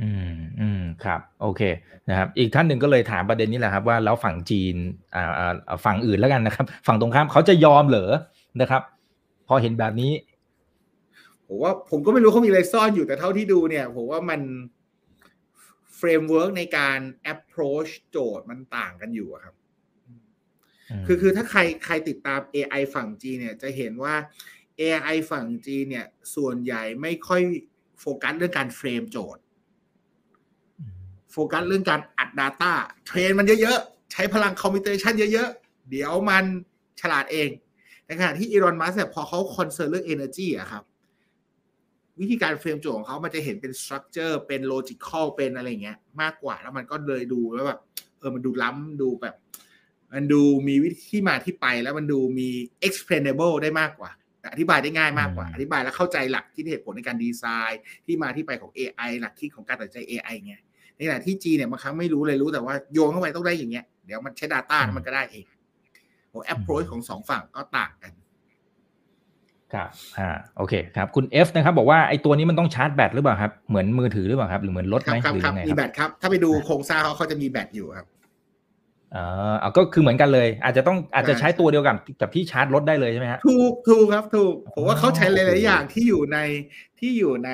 [0.01, 1.61] อืมอืมครับ โอเค
[2.09, 4.75] นะครับ อีกท่านหนึ่งก็เลยถามประเด็นนี้แหละครับ ว่าแล้วฝั่งจีน
[5.15, 8.11] อ่าอ่าอ่าฝั่งอื่นแล้วกันนะครับ ฝั่งตรงข้ามเขาจะยอมเหรอ
[8.61, 8.81] นะครับ
[9.47, 10.11] พอเห็นแบบนี้
[11.47, 14.41] ผมว่าผมก็ไม่รู้เขามีอะไรซ่อนอยู่แต่เท่าที่ดูเนี่ยผมว่ามัน
[15.97, 16.99] framework ในการ
[17.33, 19.55] approach โจทย์มันต่างกันอยู่อะครับ
[21.05, 24.15] คือคือถ้าใครใครติดตาม AI ฝั่งจีนเนี่ย จะเห็นว่า
[24.81, 27.41] AI ฝั่งจีนเนี่ย ส่วนใหญ่ไม่ค่อย
[27.99, 29.41] โฟกัสเรื่องการ frame โจทย์
[31.31, 32.71] โฟกัสเรื่องการอัด Data
[33.05, 36.43] train มันเยอะๆ ใช้พลัง computation เยอะๆ เดี๋ยวมัน
[37.01, 37.49] ฉลาดเอง
[38.05, 40.83] ในขณะที่อีลอนมัสก์เนี่ยพอเขา concern เรื่อง Energy อะครับ
[42.19, 47.79] วิธีการ frame โจทย์ของเขามันจะเห็นเป็น structure เป็น logical เป็นอะไรเงี้ยมากกว่าแล้วมันก็เลยดูแล้วแบบ
[48.19, 49.35] เออมันดูล้ำดูแบบ
[50.13, 52.49] มันดูมีวิธีที่มาที่ไปแล้วมันดูมี
[52.87, 54.11] explainable ได้มากกว่า
[54.51, 60.55] อธิบายได้ง่ายมากกว่าอืมอธิบายแล้วเข้าใจหลักที่เหตุผลในการดีไซน์ ที่มาที่ไปของ AI หลักคิดของการตัดสินใจ AI ไง
[61.01, 65.45] ในขณะที่จีนเนี่ยบางครั้งไม่รู้เลยรู้แต่ว่าโยนเข้าไปต้องได้อย่างเงี้ยเดี๋ยวมันใช้ Data แล้วมันก็ได้เอง
[66.29, 68.11] โอ้ approach ของสองฝั่งก็ต่างกัน
[69.73, 69.89] ครับ
[70.19, 78.05] อ่าโอเคครับ คุณ F นะครับ บอกว่าไอ้ตัวนี้มันต้องชาร์จแบตหรือเปล่าครับ เหมือนมือถือหรือเปล่าครับ หรือเหมือนรถครัไหมครับหรือครับยังไงมีคแบรับตครับ ถ้าไปดูโครงสร้างเขาเขาจะมีแบตอยู่ครับ
[79.15, 86.37] อ่าเอาก็คือเหมือนกันเลย อาจจะต้องอาจจะใช้ตัวเดียวกับกับที่ชาร์จรถได้เลยใช่ไหมฮะถูกถูกครับ ถูกผมว่าเขาใช้หอ๋ลาอยๆอย่างที่อยู่ใน
[86.99, 87.51] ที่อยู่ใน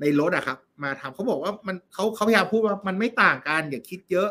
[0.00, 4.30] ในรถอะครับ มาทำเขาบอกว่ามันเขาเขาพยายามพูดว่ามันไม่ต่างกันอย่าคิดเยอะ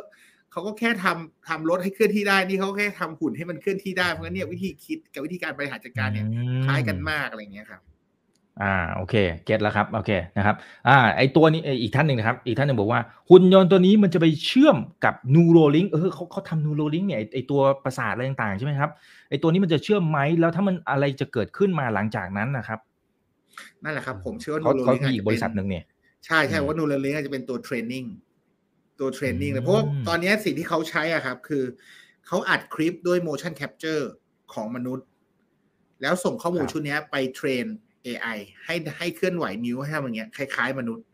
[0.51, 7.82] เขาก็แค่ทำทำรถให้เคลื่อนที่ได้นี่เขาแค่ทำหุ่นให้มันเคลื่อนที่ได้เพราะงั้นเนี่ยวิธีคิดกับวิธีการบริหารจัดการเนี่ยอืมคล้ายกันมากอะไรอย่างเงี้ยครับ
[8.61, 9.15] อ่าโอเค
[9.45, 10.55] get แล้วครับโอเคนะครับ
[10.88, 18.89] อ่า ไอตัวนี้เอ่ออีกท่านหนึ่งนะครับ อีกท่านหนึ่งบอกว่าหุ่นยนต์ตัวนี้มันจะไปเชื่อมกับ Neuralink เออเขาเขาทำ Neuralink เนี่ยไอ้ไอตัวประสาทอะไรต่างๆใช่ไหมครับ
[19.30, 22.80] ไอตัวนี้มันจะเชื่อมไหมแล้วถ้ามันอะไรจะเกิดขึ้นมาหลังจากนั้นนะครับ
[23.84, 25.84] นั่นแหละครับ ผมเชื่อว่าเขา Neuralink เขามีอีกบริษัทหนึ่งเนี่ย
[26.26, 28.05] ใช่ใช่อืมว่า Neuralink อาจจะเป็นตัว training
[28.99, 31.64] ตัว training เลย อืมเพราะว่าตอนเนี้ยสิ่งที่เขาใช้อะครับ คือ
[32.28, 34.03] เขาอัดคลิปด้วย motion capture
[34.53, 35.05] ของมนุษย์
[36.01, 37.66] แล้วส่งข้อมูลชุดเนี้ยไปเทรน
[38.05, 41.05] AI ให้ให้เคลื่อนไหวนิ้วให้ทำอย่างเงี้ยคล้าย ๆ มนุษย์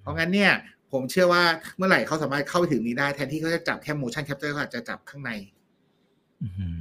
[0.00, 0.52] เพราะงั้นเนี่ย
[0.92, 1.42] ผมเชื่อว่า
[1.76, 5.30] เมื่อไหร่เขาสามารถเข้าไปถึงนี้ได้แทนที่เขาจะจับแค่ motion capture เขาอาจจะจับข้างใน
[6.42, 6.78] อื้อหือ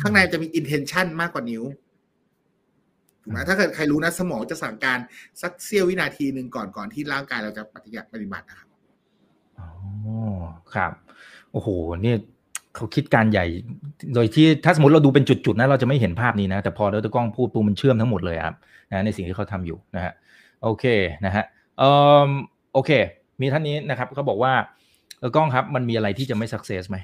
[0.00, 1.62] ข้างในจะมี intention มากกว่านิ้ว
[3.22, 4.98] ถูกไหมอืมถ้าเกิดใครรู้นะสมองจะสั่งการ
[5.42, 8.68] สักเสี้ยววินาทีหนึ่งก่อนก่อนที่ร่างกายเราจะปฏิบัติปฏิบัตินะครับ
[9.58, 9.68] อ๋อ
[10.74, 10.92] ครับ
[11.52, 11.68] โอ้โห
[12.02, 12.16] เนี่ย
[12.76, 13.46] เขาคิดการใหญ่
[14.14, 18.54] โดยที่ถ้าสมมติเราดูเป็นจุดๆนะเราจะไม่เห็นภาพนี้นะ แต่พอดรกล้องพูดปูมันเชื่อมทั้งหมดเลยครับ
[18.90, 20.12] นะในสิ่งที่เขาทำอยู่นะฮะ
[20.62, 20.84] โอเค
[21.24, 21.44] นะฮะ
[21.78, 21.90] เอ่
[22.26, 22.28] อ
[22.72, 22.90] โอเค
[23.40, 24.52] มีท่านนี้นะครับเขาบอกว่า
[25.18, 26.96] เออกล้องครับ มันมีอะไรที่จะไม่สักเซสไหม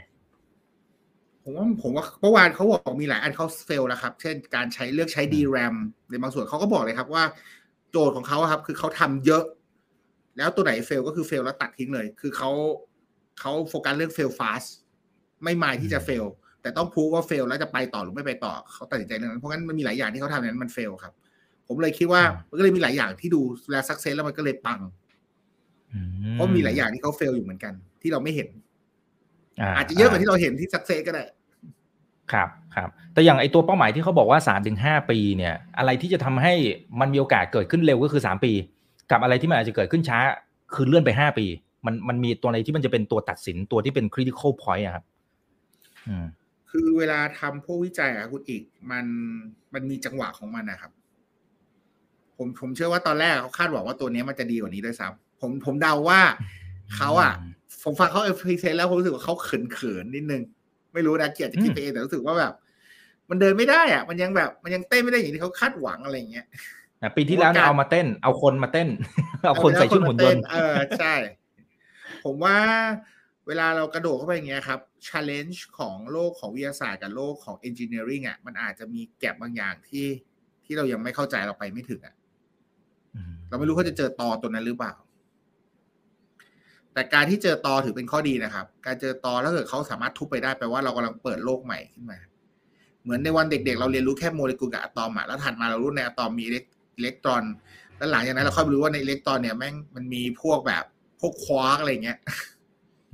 [1.46, 5.74] ผมว่าผมว่าเมื่อวานเขาบอกมีหลายอันเขาเฟลแล้วครับ เช่นการใช้เลือกใช้ DRAM
[6.10, 7.24] ในบางส่วนเขาก็บอกเลยครับว่า
[7.90, 9.44] โจทย์ของเขาอะครับ คือเขาทำเยอะ
[10.36, 12.50] แล้วตัวไหน fail ก็คือ fail แล้วตัดทิ้งเลย คือเขา
[13.40, 14.68] เขาโฟกัสเรื่องเฟล fast
[15.44, 16.24] ไม่หมายที่จะ fail
[16.62, 21.12] แต่ต้องพูดว่า fail แล้วจะไปต่อหรือไม่ไปต่อเขาตัดสินใจเรื่องนั้นเพราะงั้นมันมีหลายอย่างที่เขาทำนั้นมัน fail ครับ
[21.68, 23.40] ผมเลยคิดว่าอืมมันก็เลยมีหลายอย่างที่ดู
[23.70, 24.80] แล้ว success แล้วมันก็เลยปัง
[26.32, 28.48] เพราะมีหลายอย่างที่เขา fail อยู่เหมือนกัน ที่เราไม่เห็น
[29.76, 31.24] อาจจะเยอะกว่าที่เราเห็นที่ success ก็ได้
[32.32, 36.54] ครับครับแต่อย่างไอตัวเป้าหมายที่เขาบอกว่าสามถึงห้าปีเนี่ย อะไรที่จะทำให้
[37.00, 38.52] มันมีโอกาสเกิดขึ้นเร็วก็คือ 3 ปี
[39.10, 40.18] กับอะไรที่มันอาจจะเกิดขึ้นช้า
[40.74, 41.46] คือเลื่อนไป 5 ปี
[41.86, 45.04] มันมันมีตัวอะไรที่มันจะเป็นตัวตัดสินตัวที่เป็น critical point อะครับ
[46.08, 46.26] อืม
[46.70, 49.06] คือเวลาทำพวกวิจัยอะคุณอีก มัน
[49.74, 50.92] มันมีจังหวะของมันนะครับ
[52.36, 56.20] ผมผมเชื่อว่าตอนแรกเขาคาดหวังว่าตัวเนี้ยมันจะดีกว่านี้ด้วยซ้ำผมผมเดาว่า
[56.96, 57.52] เขาอะอืม
[57.84, 60.42] ผมฟังเขาเอฟพีเซนแล้วผมรู้สึกว่าเขาเขินเขินๆนิดนึง
[60.96, 62.52] ไม่รู้นะเกียรติจะคิดอืมไปเองแต่รู้สึกว่าแบบ
[63.30, 66.46] มันเดินไม่ได้อะมันยังแบบมันยังเต้นไม่ได้อย่างที่เขาคาดหวังอะไรอย่างเงี้ย
[67.02, 68.88] อะปีที่แล้วเนี่ยว่าการเอามาเต้น เอาคนมาเต้น
[69.46, 71.14] เอาคนใส่ชุดหุ่นยนต์เออใช่
[72.24, 72.56] ผมว่า
[73.46, 80.06] เวลาเรากระโดดเข้าไปอย่างเงี้ยครับ challenge ของโลกของวิทยาศาสตร์กับโลกของ engineering อะ มันอาจจะมีแก็บบางอย่างที่
[80.64, 82.14] ที่เรายังไม่เข้าใจเราไปไม่ถึงอะ
[83.14, 84.92] อืมเราไม่รู้เขาจะเจอตอตัวนั้นหรือเปล่า
[86.96, 92.18] แต่การที่เจอตอถือเป็นข้อดีนะครับ การเจอตอแล้วเกิดเขาสามารถทุบไปได้แปลว่าเรากำลังเปิดโลกใหม่ขึ้นมา
[93.02, 96.52] เหมือนในวันเด็กๆ เราเรียนรู้แค่โมเลกุลกับอะตอมอะแล้วถัดมาเรารู้ในอะตอมมีอิ
[97.02, 97.42] เล็กตรอน
[97.96, 100.84] แล้วหลังจากนั้นเราค่อยรู้ว่าในอิเล็กตรอนเนี่ยแม่งมันมีพวกแบบ
[101.20, 102.18] พวกควาร์กอะไรเงี้ย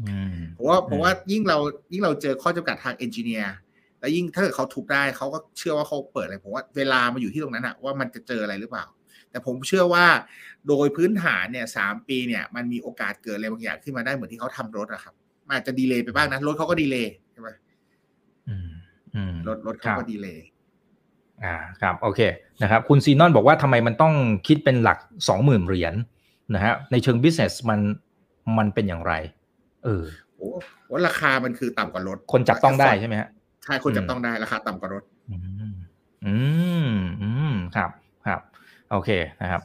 [0.02, 1.58] อืมเพราะว่าเพราะว่ายิ่งเรา
[1.92, 3.54] ยิ่งเราเจอข้อจำกัดทาง engineer
[4.00, 8.84] แล้วยิ่งถ้าเกิดเขาทุบได้เขาก็เชื่อว่าเขาเปิดอะไรผมว่าเวลามาอยู่ที่ตรงนั้นอะว่ามันจะเจออะไรหรือเปล่า
[9.32, 10.06] แต่ผมเชื่อว่า
[10.68, 15.14] โดยพื้นฐานเนี่ยสามปีเนี่ยมันมีโอกาสเกิดอะไรบางอย่างขึ้นมาได้เหมือนที่เขาทำรถอะครับ
[15.46, 17.48] มันอาจจะดีเลย์ไปบ้างนะรถเขาก็ดีเลย์ใช่ไหม
[18.48, 18.70] อืม
[19.14, 20.44] อืมรถรถครัเขาบก็ดีเลย์
[21.44, 22.20] อ่าครับโอเค
[22.62, 24.14] นะครับคุณซีนอนบอกว่าทำไมมันต้อง
[24.46, 25.94] คิดเป็นหลักสองหมื่นเหรียญ
[26.54, 27.80] นะฮะในเชิง business มัน
[28.58, 29.12] มันเป็นอย่างไร
[29.84, 30.04] เออ
[30.36, 30.48] โอ้
[30.90, 33.28] ว่าราคามันคือต่ำกว่ารถ คนจับต้องได้ใช่ไหมฮะ
[33.64, 35.74] ใช่คนจับต้องได้ราคาต่ำกว่ารถ อืม
[36.26, 36.34] อื
[36.86, 36.88] ม
[37.22, 38.01] อืมครับครับ
[38.92, 39.10] โอเค
[39.42, 39.62] นะครับ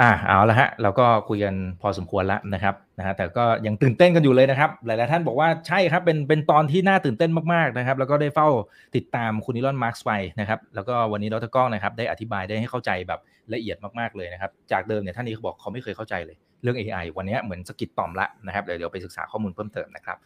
[0.00, 8.48] อ่าเอาละฮะเราก็คุยกันพอสมควรแล้วนะครับนะฮะแต่ก็ยังตื่นเต้นกันอยู่เลยนะครับ หลายๆท่านบอกว่าใช่ครับเป็นเป็นตอนที่น่าตื่นเต้นมากๆนะครับ แล้วก็ได้เฝ้า
[8.96, 13.20] ติดตามคุณนิลอนมาร์กไปนะครับแล้วก็วันนี้ดรก้องนะครับ ได้อธิบายได้ให้เข้าใจแบบ
[13.54, 20.16] ละเอียดมากๆเลยนะครับ จากเดิมเนี่ยท่านนี้เขาบอกเขาไม่เคยเข้าใจเลยเรื่อง AI วันนี้เหมือนสกิดต่อมละนะครับเดี๋ยวเดี๋ยวไปศึกษาข้อมูลเพิ่มเติมนะครับ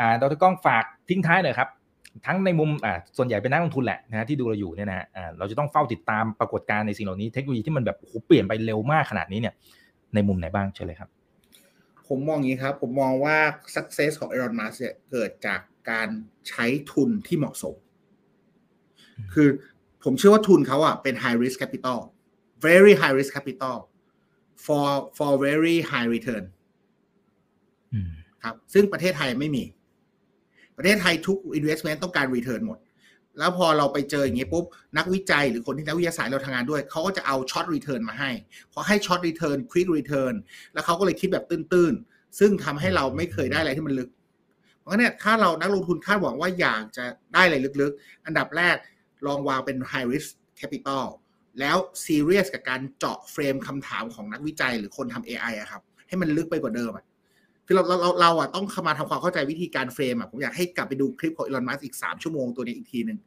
[0.00, 1.68] อ่าดรก้องฝากทิ้งท้ายหน่อยครับ
[2.26, 9.54] ทั้งในมุมอ่าส่วนใหญ่เป็นนักลงทุนแหละนะฮะที่ดูเราอยู่เนี่ยนะฮะอ่าเราจะต้องเฝ้าติดตามปรากฏการณ์ในสิ่งเหล่านี้เทคโนโลยีที่มันแบบโอ้โหเปลี่ยนไปเร็วมากขนาดนี้เนี่ย
[10.14, 11.10] ในมุมไหนบ้างเชิญเลยครับ
[12.08, 13.36] ผมมองอย่างนี้ครับ ผมมองว่า
[13.74, 15.60] success ของ Elon Musk เนี่ยเกิดจาก
[15.90, 16.08] การ
[16.48, 17.74] ใช้ทุนที่เหมาะสม
[19.32, 19.48] คือ
[20.04, 21.98] ผมเชื่อว่าทุนเขาอะเป็น high risk capital
[22.66, 23.76] very high risk capital
[24.64, 26.44] for for very high return
[27.94, 28.10] อืม
[28.42, 29.64] ครับ ซึ่งประเทศไทยไม่มี
[30.76, 32.78] ประเทศไทยทุก investment ต้องการ return หมด
[33.38, 34.64] แล้วพอเราไปเจออย่างนี้ปุ๊บ
[34.96, 38.30] นักวิจัยหรือคนที่นักวิทยาศาสตร์เราทำงานด้วย เขาก็จะเอา short return มาให้
[38.72, 40.34] พอให้ short return quick return
[40.72, 44.08] แล้วเขาก็เลยคิดแบบตื้นๆ ซึ่งทำให้เราไม่เคยได้อะไรที่มันลึก
[44.80, 47.04] เพราะฉะนั้นเนี่ยถ้าเรานักลงทุนคาดหวังว่าอยากจะ
[47.34, 48.76] ได้อะไรลึกๆ อันดับแรก
[49.26, 51.04] ลองวางเป็น high risk capital
[51.60, 57.04] แล้ว serious กับการเจาะเฟรมคำถามของนักวิจัยหรือคนทำ AI อะครับ ให้มันลึกไปกว่าเดิมอะ
[57.66, 63.18] คือเราเราเราเราอะต้องเข้ามาทำความเข้าใจวิธีการเฟรมอะผมอยากให้กลับไปดูคลิปของอีลอนมัสอีกสามชั่วโมงตัวนี้อีกทีหนึ่ง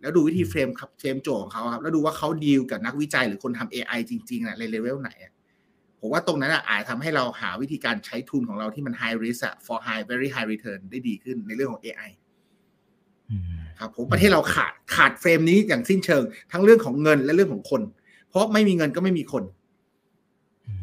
[0.00, 5.32] แล้วดูวิธี frame ครับ frame โจทย์ของเขาครับ แล้วดูว่าเขาดีลกับนักวิจัยหรือคนทำ AI จริงๆนะในเลเวลไหนอะ
[6.00, 12.10] ผมว่าตรงนั้นอะอาจทำให้เราหาวิธีการใช้ทุนของเราที่มัน high risk อะ for high very high return ได้ดีขึ้นในเรื่องของ AI
[13.30, 13.42] อืม
[13.78, 17.82] ครับผมประเทศเราขาดขาด frame นี้อย่างสิ้นเชิง ทั้งเรื่องของเงินและเรื่องของคน
[18.30, 19.42] เพราะไม่มีเงินก็ไม่มีคน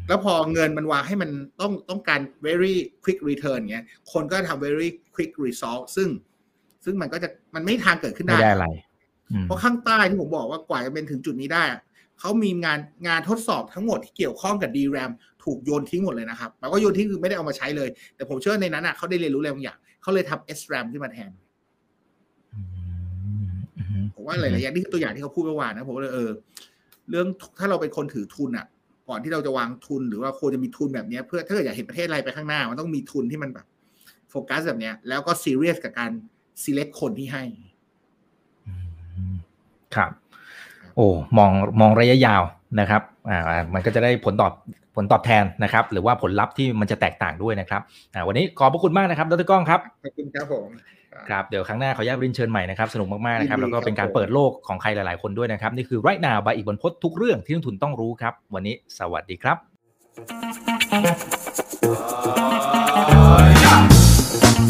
[0.08, 1.30] แล้วพอเงินมันวางให้มัน
[1.60, 2.74] ต้องต้องการ very
[3.04, 6.08] quick return เงี้ย คนก็ทำ very quick result ซึ่ง
[6.84, 8.68] ซึ่งมันก็จะมันไม่มีทางเกิดขึ้นไม่ได้ได้อะไร
[9.30, 11.80] อืมเพราะข้างใต้ที่ผมบอกว่ากว่าจะเป็นถึงจุดนี้ได้อะ
[12.20, 15.10] เขามีงานงานทดสอบทั้งหมดที่เกี่ยวข้องกับ DRAM
[15.44, 21.30] ถูกโยนทิ้งหมดเลยนะครับแปลว่าโยนทิ้งคือไม่ได้เอามาใช้เลย แต่ผมเชื่อว่าในนั้นอะเขาได้เรียนรู้อะไรบางอย่าง เขาเลยทำ SRAM ขึ้นมาแทน
[22.54, 22.60] อื
[23.44, 26.30] มอืมผมว่าหลายๆอย่างนี่คือตัวอย่างที่เขาพูดเมื่อวานนะผมก็เลยเออ
[27.10, 27.26] เรื่อง
[27.58, 28.66] ถ้าเราเป็นคนถือทุนอะ
[29.08, 33.66] ก่อนที่เราจะวางทุนหรือว่าควรจะมีทุนแบบเนี้ยเพื่อถ้าเกิดอยากเห็นประเทศอะไรไปข้างหน้า มันต้องมีทุนที่มันแบบ
[34.30, 36.10] โฟกัสแบบเนี้ย แล้วก็ซีเรียสกับการ
[36.62, 37.44] select คนที่ให้
[38.66, 38.72] อื
[39.32, 39.34] ม
[39.96, 40.10] ครับ
[40.96, 41.06] โอ้
[41.38, 41.50] มอง
[41.80, 42.42] มองระยะยาว
[42.80, 43.40] นะครับ อ่า
[43.74, 44.52] มันก็จะได้ผลตอบ
[44.96, 47.82] ผลตอบแทนนะครับ หรือว่าผลลัพธ์ที่มันจะแตกต่างด้วยนะครับ
[48.14, 50.68] อ่า วันนี้ขอบพระคุณมากนะครับดรก้องครับ ขอบคุณครับผม
[51.28, 59.56] ครับเดี๋ยวครั้งหน้าขออนุญาตเรียนเชิญใหม่นะครับสนุกมากๆนะครับยินดีแล้วก็เป็นการครับผมเปิดโลกของใครหลาย ๆ คนด้วยนะครับ นี่คือ right now บายอีกบนพจน์ทุกเรื่องที่นักทุนต้องรู้ครับ วันนี้สวัสดีครับ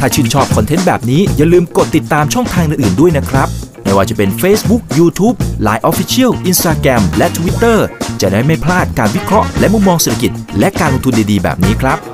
[0.01, 3.49] ถ้าชื่นชอบคอนเทนต์แบบนี้อย่าลืมกดติดตามช่องทางอื่นๆด้วยนะครับ
[3.84, 5.36] ไม่ว่าจะเป็น Facebook, YouTube,
[5.66, 7.78] Line Official, Instagram และ Twitter
[8.20, 12.14] จะได้ไม่พลาดการวิเคราะห์และมุมมองเศรษฐกิจ และการลงทุนดีๆ แบบนี้ครับ